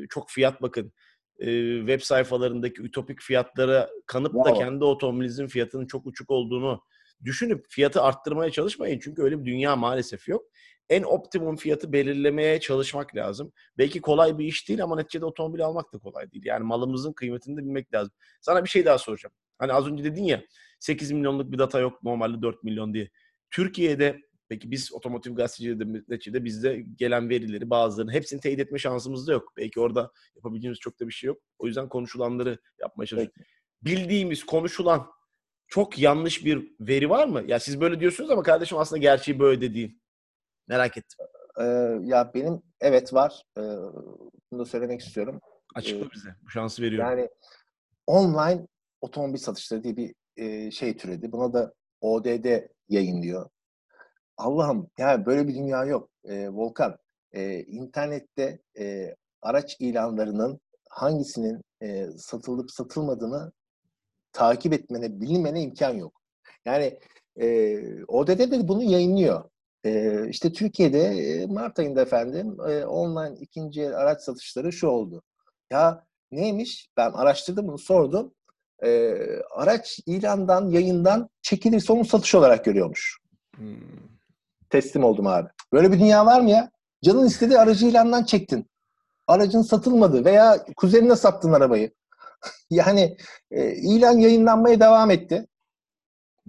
çok 0.08 0.30
fiyat 0.30 0.62
bakın. 0.62 0.92
E, 1.40 1.78
web 1.78 2.00
sayfalarındaki 2.00 2.82
ütopik 2.82 3.20
fiyatlara 3.20 3.90
kanıp 4.06 4.34
da 4.44 4.52
kendi 4.52 4.84
otomobilinizin 4.84 5.46
fiyatının 5.46 5.86
çok 5.86 6.06
uçuk 6.06 6.30
olduğunu 6.30 6.82
düşünüp 7.24 7.66
fiyatı 7.68 8.02
arttırmaya 8.02 8.50
çalışmayın. 8.50 8.98
Çünkü 9.02 9.22
öyle 9.22 9.40
bir 9.40 9.44
dünya 9.44 9.76
maalesef 9.76 10.28
yok. 10.28 10.44
En 10.88 11.02
optimum 11.02 11.56
fiyatı 11.56 11.92
belirlemeye 11.92 12.60
çalışmak 12.60 13.16
lazım. 13.16 13.52
Belki 13.78 14.00
kolay 14.00 14.38
bir 14.38 14.44
iş 14.44 14.68
değil 14.68 14.82
ama 14.82 14.96
neticede 14.96 15.24
otomobil 15.24 15.64
almak 15.64 15.92
da 15.92 15.98
kolay 15.98 16.32
değil. 16.32 16.44
Yani 16.46 16.64
malımızın 16.64 17.12
kıymetini 17.12 17.56
de 17.56 17.60
bilmek 17.60 17.94
lazım. 17.94 18.12
Sana 18.40 18.64
bir 18.64 18.68
şey 18.68 18.84
daha 18.84 18.98
soracağım. 18.98 19.34
Hani 19.58 19.72
az 19.72 19.86
önce 19.86 20.04
dedin 20.04 20.24
ya 20.24 20.42
8 20.80 21.12
milyonluk 21.12 21.52
bir 21.52 21.58
data 21.58 21.80
yok 21.80 22.02
normalde 22.02 22.42
4 22.42 22.64
milyon 22.64 22.94
diye. 22.94 23.10
Türkiye'de 23.50 24.20
peki 24.50 24.70
biz 24.70 24.92
otomotiv 24.92 25.34
gazeteciliğinde 25.34 26.44
bizde 26.44 26.84
gelen 26.96 27.28
verileri 27.28 27.70
bazılarını 27.70 28.12
hepsini 28.12 28.40
teyit 28.40 28.60
etme 28.60 28.78
şansımız 28.78 29.28
da 29.28 29.32
yok. 29.32 29.52
Belki 29.56 29.80
orada 29.80 30.12
yapabileceğimiz 30.36 30.78
çok 30.78 31.00
da 31.00 31.08
bir 31.08 31.12
şey 31.12 31.28
yok. 31.28 31.38
O 31.58 31.66
yüzden 31.66 31.88
konuşulanları 31.88 32.58
yapmaya 32.80 33.06
çalışıyoruz. 33.06 33.42
Bildiğimiz, 33.82 34.46
konuşulan 34.46 35.06
çok 35.66 35.98
yanlış 35.98 36.44
bir 36.44 36.74
veri 36.80 37.10
var 37.10 37.26
mı? 37.26 37.42
Ya 37.46 37.60
siz 37.60 37.80
böyle 37.80 38.00
diyorsunuz 38.00 38.30
ama 38.30 38.42
kardeşim 38.42 38.78
aslında 38.78 38.98
gerçeği 38.98 39.38
böyle 39.38 39.60
de 39.60 39.74
değil. 39.74 39.98
Merak 40.68 40.96
ettim. 40.96 41.26
Ee, 41.60 41.64
ya 42.02 42.30
benim 42.34 42.62
evet 42.80 43.14
var. 43.14 43.42
Ee, 43.58 43.60
bunu 44.50 44.60
da 44.60 44.64
söylemek 44.64 45.00
istiyorum. 45.00 45.40
Açıkla 45.74 46.06
ee, 46.06 46.10
bize. 46.14 46.34
Bu 46.44 46.50
şansı 46.50 46.82
veriyorum. 46.82 47.10
Yani 47.10 47.28
online 48.06 48.66
otomobil 49.00 49.38
satışları 49.38 49.84
diye 49.84 49.96
bir 49.96 50.14
e, 50.36 50.70
şey 50.70 50.96
türedi. 50.96 51.32
Buna 51.32 51.52
da 51.52 51.74
ODD 52.00 52.68
yayınlıyor. 52.88 53.50
Allah'ım 54.40 54.90
yani 54.98 55.26
böyle 55.26 55.48
bir 55.48 55.54
dünya 55.54 55.84
yok. 55.84 56.10
Ee, 56.24 56.48
Volkan, 56.48 56.98
e, 57.32 57.62
internette 57.62 58.58
e, 58.78 59.16
araç 59.42 59.76
ilanlarının 59.80 60.60
hangisinin 60.90 61.62
e, 61.82 62.06
satılıp 62.16 62.70
satılmadığını 62.70 63.52
takip 64.32 64.72
etmene, 64.72 65.20
bilmene 65.20 65.62
imkan 65.62 65.94
yok. 65.94 66.20
Yani 66.64 66.98
e, 67.40 67.78
ODD 68.04 68.38
de 68.38 68.68
bunu 68.68 68.82
yayınlıyor. 68.82 69.44
E, 69.84 70.28
işte 70.28 70.52
Türkiye'de 70.52 71.02
e, 71.02 71.46
Mart 71.46 71.78
ayında 71.78 72.02
efendim 72.02 72.56
e, 72.68 72.84
online 72.84 73.36
ikinci 73.40 73.82
el 73.82 73.96
araç 73.96 74.20
satışları 74.22 74.72
şu 74.72 74.88
oldu. 74.88 75.22
Ya 75.70 76.06
neymiş? 76.32 76.88
Ben 76.96 77.10
araştırdım 77.12 77.68
bunu 77.68 77.78
sordum. 77.78 78.34
E, 78.84 79.14
araç 79.50 80.00
ilandan, 80.06 80.70
yayından 80.70 81.28
çekilirse 81.42 81.92
onu 81.92 82.04
satış 82.04 82.34
olarak 82.34 82.64
görüyormuş. 82.64 83.18
Hmm. 83.56 84.19
Teslim 84.70 85.04
oldum 85.04 85.26
abi. 85.26 85.48
Böyle 85.72 85.92
bir 85.92 86.00
dünya 86.00 86.26
var 86.26 86.40
mı 86.40 86.50
ya? 86.50 86.70
Canın 87.04 87.26
istediği 87.26 87.58
aracı 87.58 87.86
ilandan 87.86 88.24
çektin. 88.24 88.70
aracın 89.26 89.62
satılmadı 89.62 90.24
veya 90.24 90.66
kuzenine 90.76 91.16
sattın 91.16 91.52
arabayı. 91.52 91.92
yani 92.70 93.16
e, 93.50 93.72
ilan 93.72 94.18
yayınlanmaya 94.18 94.80
devam 94.80 95.10
etti. 95.10 95.46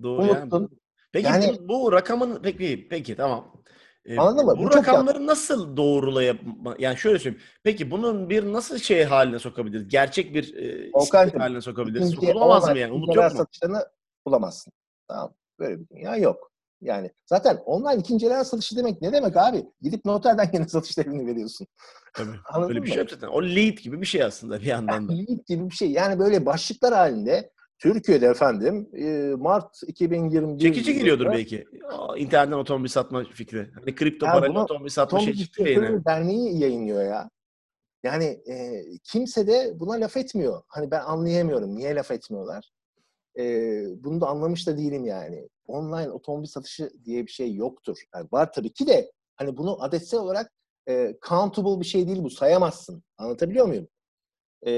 Doğru. 0.04 0.22
Unuttun. 0.22 0.60
Yani. 0.62 0.70
Peki 1.12 1.28
yani, 1.28 1.58
bu, 1.60 1.68
bu 1.68 1.92
rakamın 1.92 2.40
peki 2.44 2.88
peki 2.90 3.16
tamam. 3.16 3.62
Ee, 4.06 4.18
Anladın 4.18 4.46
mı? 4.46 4.56
Bu, 4.58 4.64
bu 4.64 4.74
rakamları 4.74 5.28
nasıl 5.28 5.78
doğrulayıp 5.78 6.42
yani 6.80 6.98
şöyle 6.98 7.20
söyleyeyim. 7.20 7.46
Peki 7.64 7.92
bunun 7.92 8.30
bir 8.30 8.54
nasıl 8.54 8.78
şey 8.78 9.04
haline 9.04 9.40
sokabiliriz? 9.40 9.88
Gerçek 9.88 10.34
bir 10.34 10.56
e, 10.56 10.92
haline 11.38 11.62
sokabiliriz. 11.62 12.12
Sokulamaz 12.12 12.70
mı 12.70 12.78
yani? 12.78 12.94
Umut 12.94 13.16
yok 13.16 13.32
mu? 13.32 13.38
satışlarını 13.38 13.86
bulamazsın. 14.26 14.74
Tamam. 15.08 15.34
Böyle 15.60 15.80
bir 15.80 15.90
dünya 15.90 16.16
yok. 16.18 16.51
Yani 16.82 17.12
zaten 17.26 17.56
online 17.66 18.02
ikinci 18.02 18.26
el 18.26 18.44
satışı 18.44 18.78
demek 18.78 19.02
ne 19.02 19.14
demek 19.14 19.38
abi? 19.38 19.66
Gidip 19.82 20.06
noterden 20.06 20.50
yeni 20.54 20.70
satış 20.70 20.98
devrini 20.98 21.28
veriyorsun. 21.28 21.68
Tabii. 22.14 22.30
Anladın 22.54 22.70
Öyle 22.70 22.84
bir 22.84 22.92
şey 22.92 23.06
zaten. 23.10 23.28
O 23.28 23.44
lead 23.44 23.78
gibi 23.78 24.02
bir 24.02 24.06
şey 24.06 24.24
aslında 24.24 24.60
bir 24.60 24.66
yandan 24.66 25.10
da. 25.10 25.14
lead 25.14 25.48
gibi 25.48 25.70
bir 25.70 25.76
şey. 25.76 25.92
Yani 25.92 26.20
böyle 26.20 26.46
başlıklar 26.46 26.94
halinde 26.94 27.52
Türkiye'de 27.80 28.28
efendim 28.28 28.90
Mart 29.40 29.76
2021 29.88 30.60
Çekici 30.60 30.94
geliyordur 30.94 31.26
belki. 31.26 31.66
İnternetten 32.18 32.58
otomobil 32.58 32.90
satma 32.90 33.24
fikri. 33.24 33.72
Hani 33.76 33.96
kripto 33.96 34.26
yani 34.26 34.34
parayla 34.34 34.64
otomobil 34.64 34.90
satma 34.90 35.20
şey 35.20 35.34
çıktı 35.34 35.64
yine. 35.70 36.06
Derneği 36.06 36.60
yayınlıyor 36.60 37.04
ya. 37.04 37.30
Yani 38.04 38.26
e, 38.26 38.84
kimse 39.04 39.48
de 39.48 39.80
buna 39.80 39.94
laf 39.94 40.18
etmiyor. 40.18 40.62
Hani 40.68 40.92
ben 40.92 41.02
anlayamıyorum. 41.02 41.76
Niye 41.76 41.96
laf 41.96 42.12
etmiyorlar? 42.12 42.72
E, 43.40 43.44
bunu 44.04 44.22
da 44.22 44.28
anlamış 44.28 44.68
da 44.68 44.78
değilim 44.78 45.06
yani. 45.06 45.50
Online 45.72 46.12
otomobil 46.12 46.48
satışı 46.48 46.92
diye 47.06 47.26
bir 47.26 47.32
şey 47.32 47.56
yoktur. 47.56 47.98
Yani 48.16 48.28
var 48.32 48.54
tabii 48.54 48.74
ki 48.74 48.88
de 48.88 49.12
hani 49.36 49.58
bunu 49.58 49.84
adetsel 49.84 50.20
olarak 50.20 50.52
e, 50.90 51.16
countable 51.28 51.80
bir 51.80 51.86
şey 51.86 52.08
değil 52.08 52.24
bu. 52.24 52.30
Sayamazsın. 52.30 53.04
Anlatabiliyor 53.18 53.66
muyum? 53.66 53.88
E, 54.66 54.72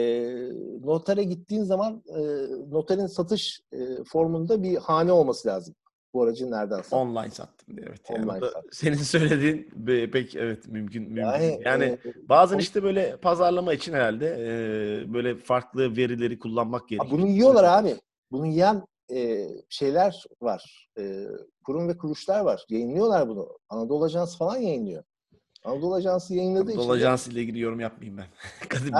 notere 0.81 1.23
gittiğin 1.23 1.63
zaman 1.63 2.03
e, 2.07 2.21
noterin 2.69 3.07
satış 3.07 3.61
e, 3.71 4.03
formunda 4.03 4.63
bir 4.63 4.77
hane 4.77 5.11
olması 5.11 5.47
lazım. 5.47 5.75
Bu 6.13 6.23
aracı 6.23 6.51
nereden 6.51 6.77
sattın? 6.77 6.97
Online 6.97 7.31
sattım 7.31 7.77
diye. 7.77 7.87
Evet. 7.89 8.01
Yani 8.09 8.31
Online 8.31 8.39
sattım. 8.39 8.69
Senin 8.71 8.95
söylediğin 9.13 9.69
pek 10.11 10.35
evet 10.35 10.67
mümkün. 10.67 11.03
mümkün. 11.03 11.21
Yani, 11.21 11.61
yani 11.65 11.83
e, 11.83 11.99
bazen 12.29 12.57
o, 12.57 12.59
işte 12.59 12.83
böyle 12.83 13.17
pazarlama 13.17 13.73
için 13.73 13.93
herhalde 13.93 14.27
e, 14.39 15.13
böyle 15.13 15.35
farklı 15.35 15.97
verileri 15.97 16.39
kullanmak 16.39 16.89
gerekiyor. 16.89 17.11
Bunu 17.11 17.27
yiyorlar 17.27 17.63
abi. 17.63 17.95
Bunu 18.31 18.47
yiyen 18.47 18.85
e, 19.11 19.47
şeyler 19.69 20.23
var. 20.41 20.89
E, 20.99 21.25
kurum 21.63 21.87
ve 21.87 21.97
kuruluşlar 21.97 22.39
var. 22.39 22.65
Yayınlıyorlar 22.69 23.27
bunu. 23.27 23.57
Anadolu 23.69 24.03
Ajansı 24.05 24.37
falan 24.37 24.57
yayınlıyor. 24.57 25.03
Anadolu 25.63 25.95
Ajansı 25.95 26.35
yayınladığı 26.35 26.71
için... 26.71 26.79
Anadolu 26.79 26.93
Ajansı 26.93 27.31
ile 27.31 27.41
ilgili 27.41 27.59
yorum 27.59 27.79
yapmayayım 27.79 28.17
ben. 28.17 28.27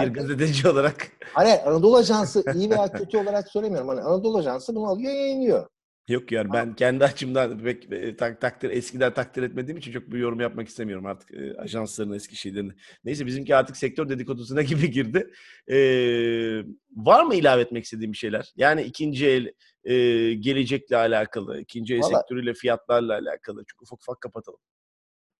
bir 0.08 0.14
gazeteci 0.14 0.68
olarak. 0.68 1.12
Hani 1.34 1.54
Anadolu 1.54 1.98
Ajansı 1.98 2.44
iyi 2.56 2.70
veya 2.70 2.92
kötü 2.92 3.18
olarak 3.18 3.48
söylemiyorum. 3.48 3.88
Hani 3.88 4.02
Anadolu 4.02 4.38
Ajansı 4.38 4.76
bunu 4.76 4.88
alıyor 4.88 5.14
yayınlıyor. 5.14 5.68
Yok 6.08 6.32
ya 6.32 6.54
ben 6.54 6.76
kendi 6.76 7.04
açımdan 7.04 7.64
pek 7.64 7.92
e, 7.92 8.18
tak, 8.18 8.42
takdir 8.42 8.70
eskiden 8.70 9.14
takdir 9.14 9.44
etmediğim 9.44 9.78
için 9.78 9.92
çok 9.92 10.12
bir 10.12 10.20
yorum 10.20 10.40
yapmak 10.40 10.68
istemiyorum 10.68 11.06
artık 11.06 11.32
e, 11.34 11.58
ajansların 11.58 12.14
eski 12.14 12.36
şeylerini. 12.36 12.74
Neyse 13.04 13.26
bizimki 13.26 13.56
artık 13.56 13.78
sektör 13.78 14.10
dedikodusuna 14.10 14.62
gibi 14.72 14.92
girdi. 14.92 15.32
E, 15.68 15.78
var 16.96 17.24
mı 17.24 17.36
ilave 17.36 17.62
etmek 17.62 17.84
istediğim 17.84 18.12
bir 18.12 18.18
şeyler? 18.18 18.54
Yani 18.56 18.82
ikinci 18.82 19.28
el 19.28 19.52
e, 19.84 19.94
gelecekle 20.34 20.98
alakalı, 20.98 21.62
ikinci 21.62 21.96
el 21.96 22.02
Vallahi, 22.02 22.14
sektörüyle 22.14 22.54
fiyatlarla 22.54 23.14
alakalı. 23.14 23.64
Çok 23.68 23.82
ufak 23.82 24.00
ufak 24.02 24.22
kapatalım. 24.22 24.60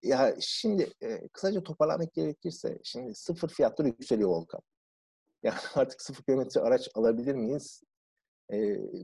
Ya 0.04 0.36
şimdi 0.40 0.90
e, 1.02 1.28
kısaca 1.28 1.64
toparlamak 1.64 2.14
gerekirse 2.14 2.80
şimdi 2.84 3.16
sıfır 3.16 3.50
fiyatları 3.50 3.88
yükseliyor 3.88 4.30
Volkan. 4.30 4.62
Yani 5.44 5.56
artık 5.76 6.02
sıfır 6.02 6.24
kilometre 6.24 6.62
araç 6.62 6.90
alabilir 6.96 7.36
miyiz? 7.36 7.84
E, 8.54 8.60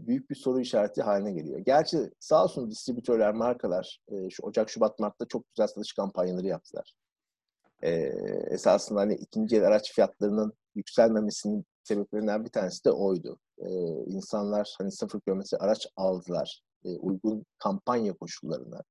büyük 0.07 0.29
bir 0.29 0.35
soru 0.35 0.59
işareti 0.59 1.01
haline 1.01 1.31
geliyor. 1.31 1.59
Gerçi 1.59 2.11
sağ 2.19 2.43
olsun 2.43 2.71
distribütörler, 2.71 3.33
markalar 3.33 4.01
e, 4.07 4.29
şu 4.29 4.43
Ocak, 4.43 4.69
Şubat, 4.69 4.99
Mart'ta 4.99 5.25
çok 5.25 5.49
güzel 5.49 5.67
satış 5.67 5.93
kampanyaları 5.93 6.47
yaptılar. 6.47 6.93
E, 7.83 7.91
esasında 8.49 8.99
hani 8.99 9.15
ikinci 9.15 9.57
el 9.57 9.67
araç 9.67 9.93
fiyatlarının 9.93 10.53
yükselmemesinin 10.75 11.65
sebeplerinden 11.83 12.45
bir 12.45 12.49
tanesi 12.49 12.85
de 12.85 12.91
oydu. 12.91 13.39
E, 13.57 13.69
insanlar 14.05 14.75
hani 14.77 14.91
sıfır 14.91 15.21
kilometre 15.21 15.57
araç 15.57 15.87
aldılar. 15.95 16.61
E, 16.85 16.97
uygun 16.97 17.45
kampanya 17.57 18.13
koşullarına 18.13 18.81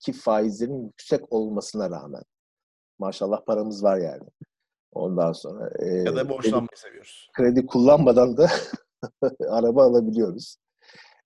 ki 0.00 0.12
faizlerin 0.12 0.86
yüksek 0.86 1.32
olmasına 1.32 1.90
rağmen. 1.90 2.22
Maşallah 2.98 3.44
paramız 3.44 3.82
var 3.84 3.98
yani. 3.98 4.28
Ondan 4.92 5.32
sonra 5.32 5.70
e, 5.78 5.86
ya 5.86 6.16
da 6.16 6.28
borçlanmayı 6.28 6.68
kredi, 6.68 6.80
seviyoruz. 6.80 7.30
Kredi 7.32 7.66
kullanmadan 7.66 8.36
da 8.36 8.50
araba 9.50 9.84
alabiliyoruz. 9.84 10.56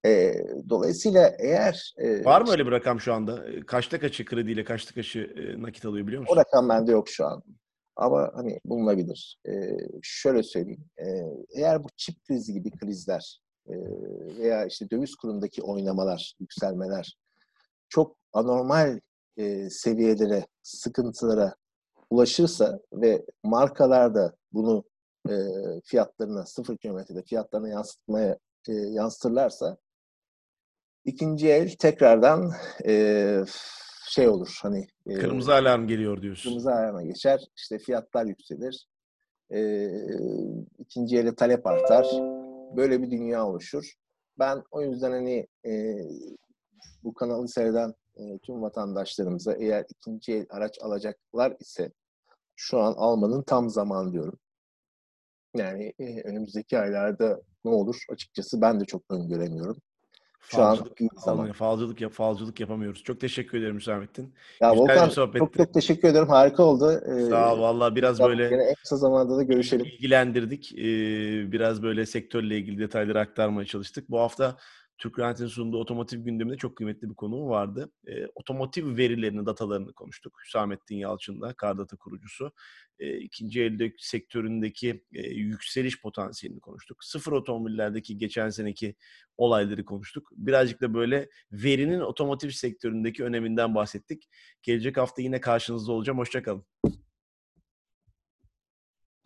E, 0.07 0.35
dolayısıyla 0.69 1.37
eğer... 1.39 1.95
E, 1.99 2.25
Var 2.25 2.41
mı 2.41 2.51
öyle 2.51 2.67
bir 2.67 2.71
rakam 2.71 3.01
şu 3.01 3.15
anda? 3.15 3.45
Kaçta 3.67 4.01
kaçı 4.01 4.25
krediyle, 4.25 4.65
kaçta 4.65 4.95
kaçı 4.95 5.21
e, 5.21 5.63
nakit 5.63 5.85
alıyor 5.85 6.07
biliyor 6.07 6.23
musun? 6.23 6.35
O 6.35 6.37
rakam 6.37 6.69
bende 6.69 6.93
yok 6.93 7.09
şu 7.09 7.27
an. 7.27 7.43
Ama 7.97 8.31
hani 8.35 8.61
bulunabilir. 8.65 9.39
E, 9.49 9.53
şöyle 10.03 10.43
söyleyeyim. 10.43 10.85
E, 10.99 11.07
eğer 11.57 11.85
bu 11.85 11.89
çip 11.97 12.25
krizi 12.25 12.53
gibi 12.53 12.71
krizler 12.71 13.41
e, 13.69 13.75
veya 14.39 14.67
işte 14.67 14.91
döviz 14.91 15.15
kurundaki 15.17 15.63
oynamalar, 15.63 16.35
yükselmeler 16.41 17.17
çok 17.89 18.17
anormal 18.33 19.01
e, 19.37 19.71
seviyelere, 19.71 20.47
sıkıntılara 20.63 21.55
ulaşırsa 22.11 22.81
ve 22.93 23.25
markalar 23.45 24.15
da 24.15 24.35
bunu 24.53 24.85
e, 25.29 25.35
fiyatlarına, 25.85 26.47
sıfır 26.47 26.77
kilometrede 26.77 27.23
fiyatlarına 27.23 27.69
yansıtmaya 27.69 28.39
e, 28.69 28.73
yansıtırlarsa 28.73 29.77
ikinci 31.05 31.49
el 31.49 31.77
tekrardan 31.77 32.53
e, 32.87 33.45
şey 34.09 34.29
olur 34.29 34.59
hani 34.63 34.87
e, 35.07 35.15
kırmızı 35.15 35.55
alarm 35.55 35.87
geliyor 35.87 36.23
diyorsun. 36.23 36.51
Kırmızı 36.51 36.71
alarma 36.71 37.03
geçer. 37.03 37.41
İşte 37.57 37.79
fiyatlar 37.79 38.27
yükselir. 38.27 38.87
E, 39.53 39.89
ikinci 40.79 41.19
ele 41.19 41.35
talep 41.35 41.67
artar. 41.67 42.07
Böyle 42.77 43.03
bir 43.03 43.11
dünya 43.11 43.47
oluşur. 43.47 43.95
Ben 44.39 44.63
o 44.71 44.83
yüzden 44.83 45.11
hani 45.11 45.47
e, 45.67 45.97
bu 47.05 47.15
kanalı 47.15 47.49
seyreden 47.49 47.95
e, 48.17 48.39
tüm 48.39 48.63
vatandaşlarımıza 48.63 49.53
eğer 49.53 49.85
ikinci 49.89 50.33
el 50.33 50.47
araç 50.51 50.79
alacaklar 50.83 51.57
ise 51.61 51.93
şu 52.57 52.81
an 52.81 52.95
almanın 52.97 53.43
tam 53.43 53.71
zamanı 53.71 54.13
diyorum. 54.13 54.39
Yani 55.57 55.93
e, 55.99 56.21
önümüzdeki 56.23 56.79
aylarda 56.79 57.41
ne 57.65 57.71
olur 57.71 57.97
açıkçası 58.11 58.61
ben 58.61 58.81
de 58.81 58.85
çok 58.85 59.03
öngöremiyorum. 59.11 59.77
Şu 60.41 60.57
falcılık, 60.57 61.01
an 61.03 61.09
zaman. 61.17 61.53
Falcılık, 61.53 62.01
yap, 62.01 62.13
falcılık 62.13 62.61
yapamıyoruz. 62.61 63.03
Çok 63.03 63.21
teşekkür 63.21 63.59
ederim 63.59 63.77
Hüsamettin. 63.77 64.35
Ya 64.61 64.71
Güzel 64.71 64.83
Volkan 64.83 65.09
çok 65.09 65.55
çok 65.55 65.75
teşekkür 65.75 66.09
ederim. 66.09 66.29
Harika 66.29 66.63
oldu. 66.63 66.93
Ee, 66.93 67.31
Sağ 67.31 67.55
ol. 67.55 67.61
Valla 67.61 67.97
biraz 67.97 68.21
böyle 68.21 68.47
en 68.47 68.75
kısa 68.75 68.97
zamanda 68.97 69.37
da 69.37 69.43
görüşelim. 69.43 69.87
İlgilendirdik. 69.87 70.73
Ee, 70.73 71.53
biraz 71.53 71.83
böyle 71.83 72.07
sektörle 72.07 72.59
ilgili 72.59 72.79
detayları 72.79 73.21
aktarmaya 73.21 73.67
çalıştık. 73.67 74.11
Bu 74.11 74.19
hafta 74.19 74.57
Türk 75.01 75.19
Rent'in 75.19 75.47
sunduğu 75.47 75.79
otomotiv 75.79 76.25
gündeminde 76.25 76.57
çok 76.57 76.77
kıymetli 76.77 77.11
bir 77.11 77.15
konu 77.15 77.49
vardı. 77.49 77.93
E, 78.07 78.27
otomotiv 78.35 78.97
verilerini, 78.97 79.47
datalarını 79.47 79.93
konuştuk. 79.93 80.39
Hüsamettin 80.45 80.97
Yalçın'la, 80.97 81.53
Kardata 81.53 81.97
kurucusu. 81.97 82.53
E, 82.99 83.19
ikinci 83.19 83.63
elde 83.63 83.93
sektöründeki 83.99 85.05
e, 85.15 85.29
yükseliş 85.29 86.03
potansiyelini 86.03 86.61
konuştuk. 86.61 87.05
Sıfır 87.05 87.33
otomobillerdeki 87.33 88.19
geçen 88.19 88.51
seneki 88.51 88.95
olayları 89.37 89.85
konuştuk. 89.85 90.29
Birazcık 90.33 90.81
da 90.81 90.95
böyle 90.95 91.29
verinin 91.53 92.01
otomotiv 92.01 92.51
sektöründeki 92.51 93.25
öneminden 93.25 93.75
bahsettik. 93.75 94.29
Gelecek 94.63 94.97
hafta 94.97 95.23
yine 95.23 95.41
karşınızda 95.41 95.93
olacağım. 95.93 96.19
Hoşçakalın. 96.19 96.65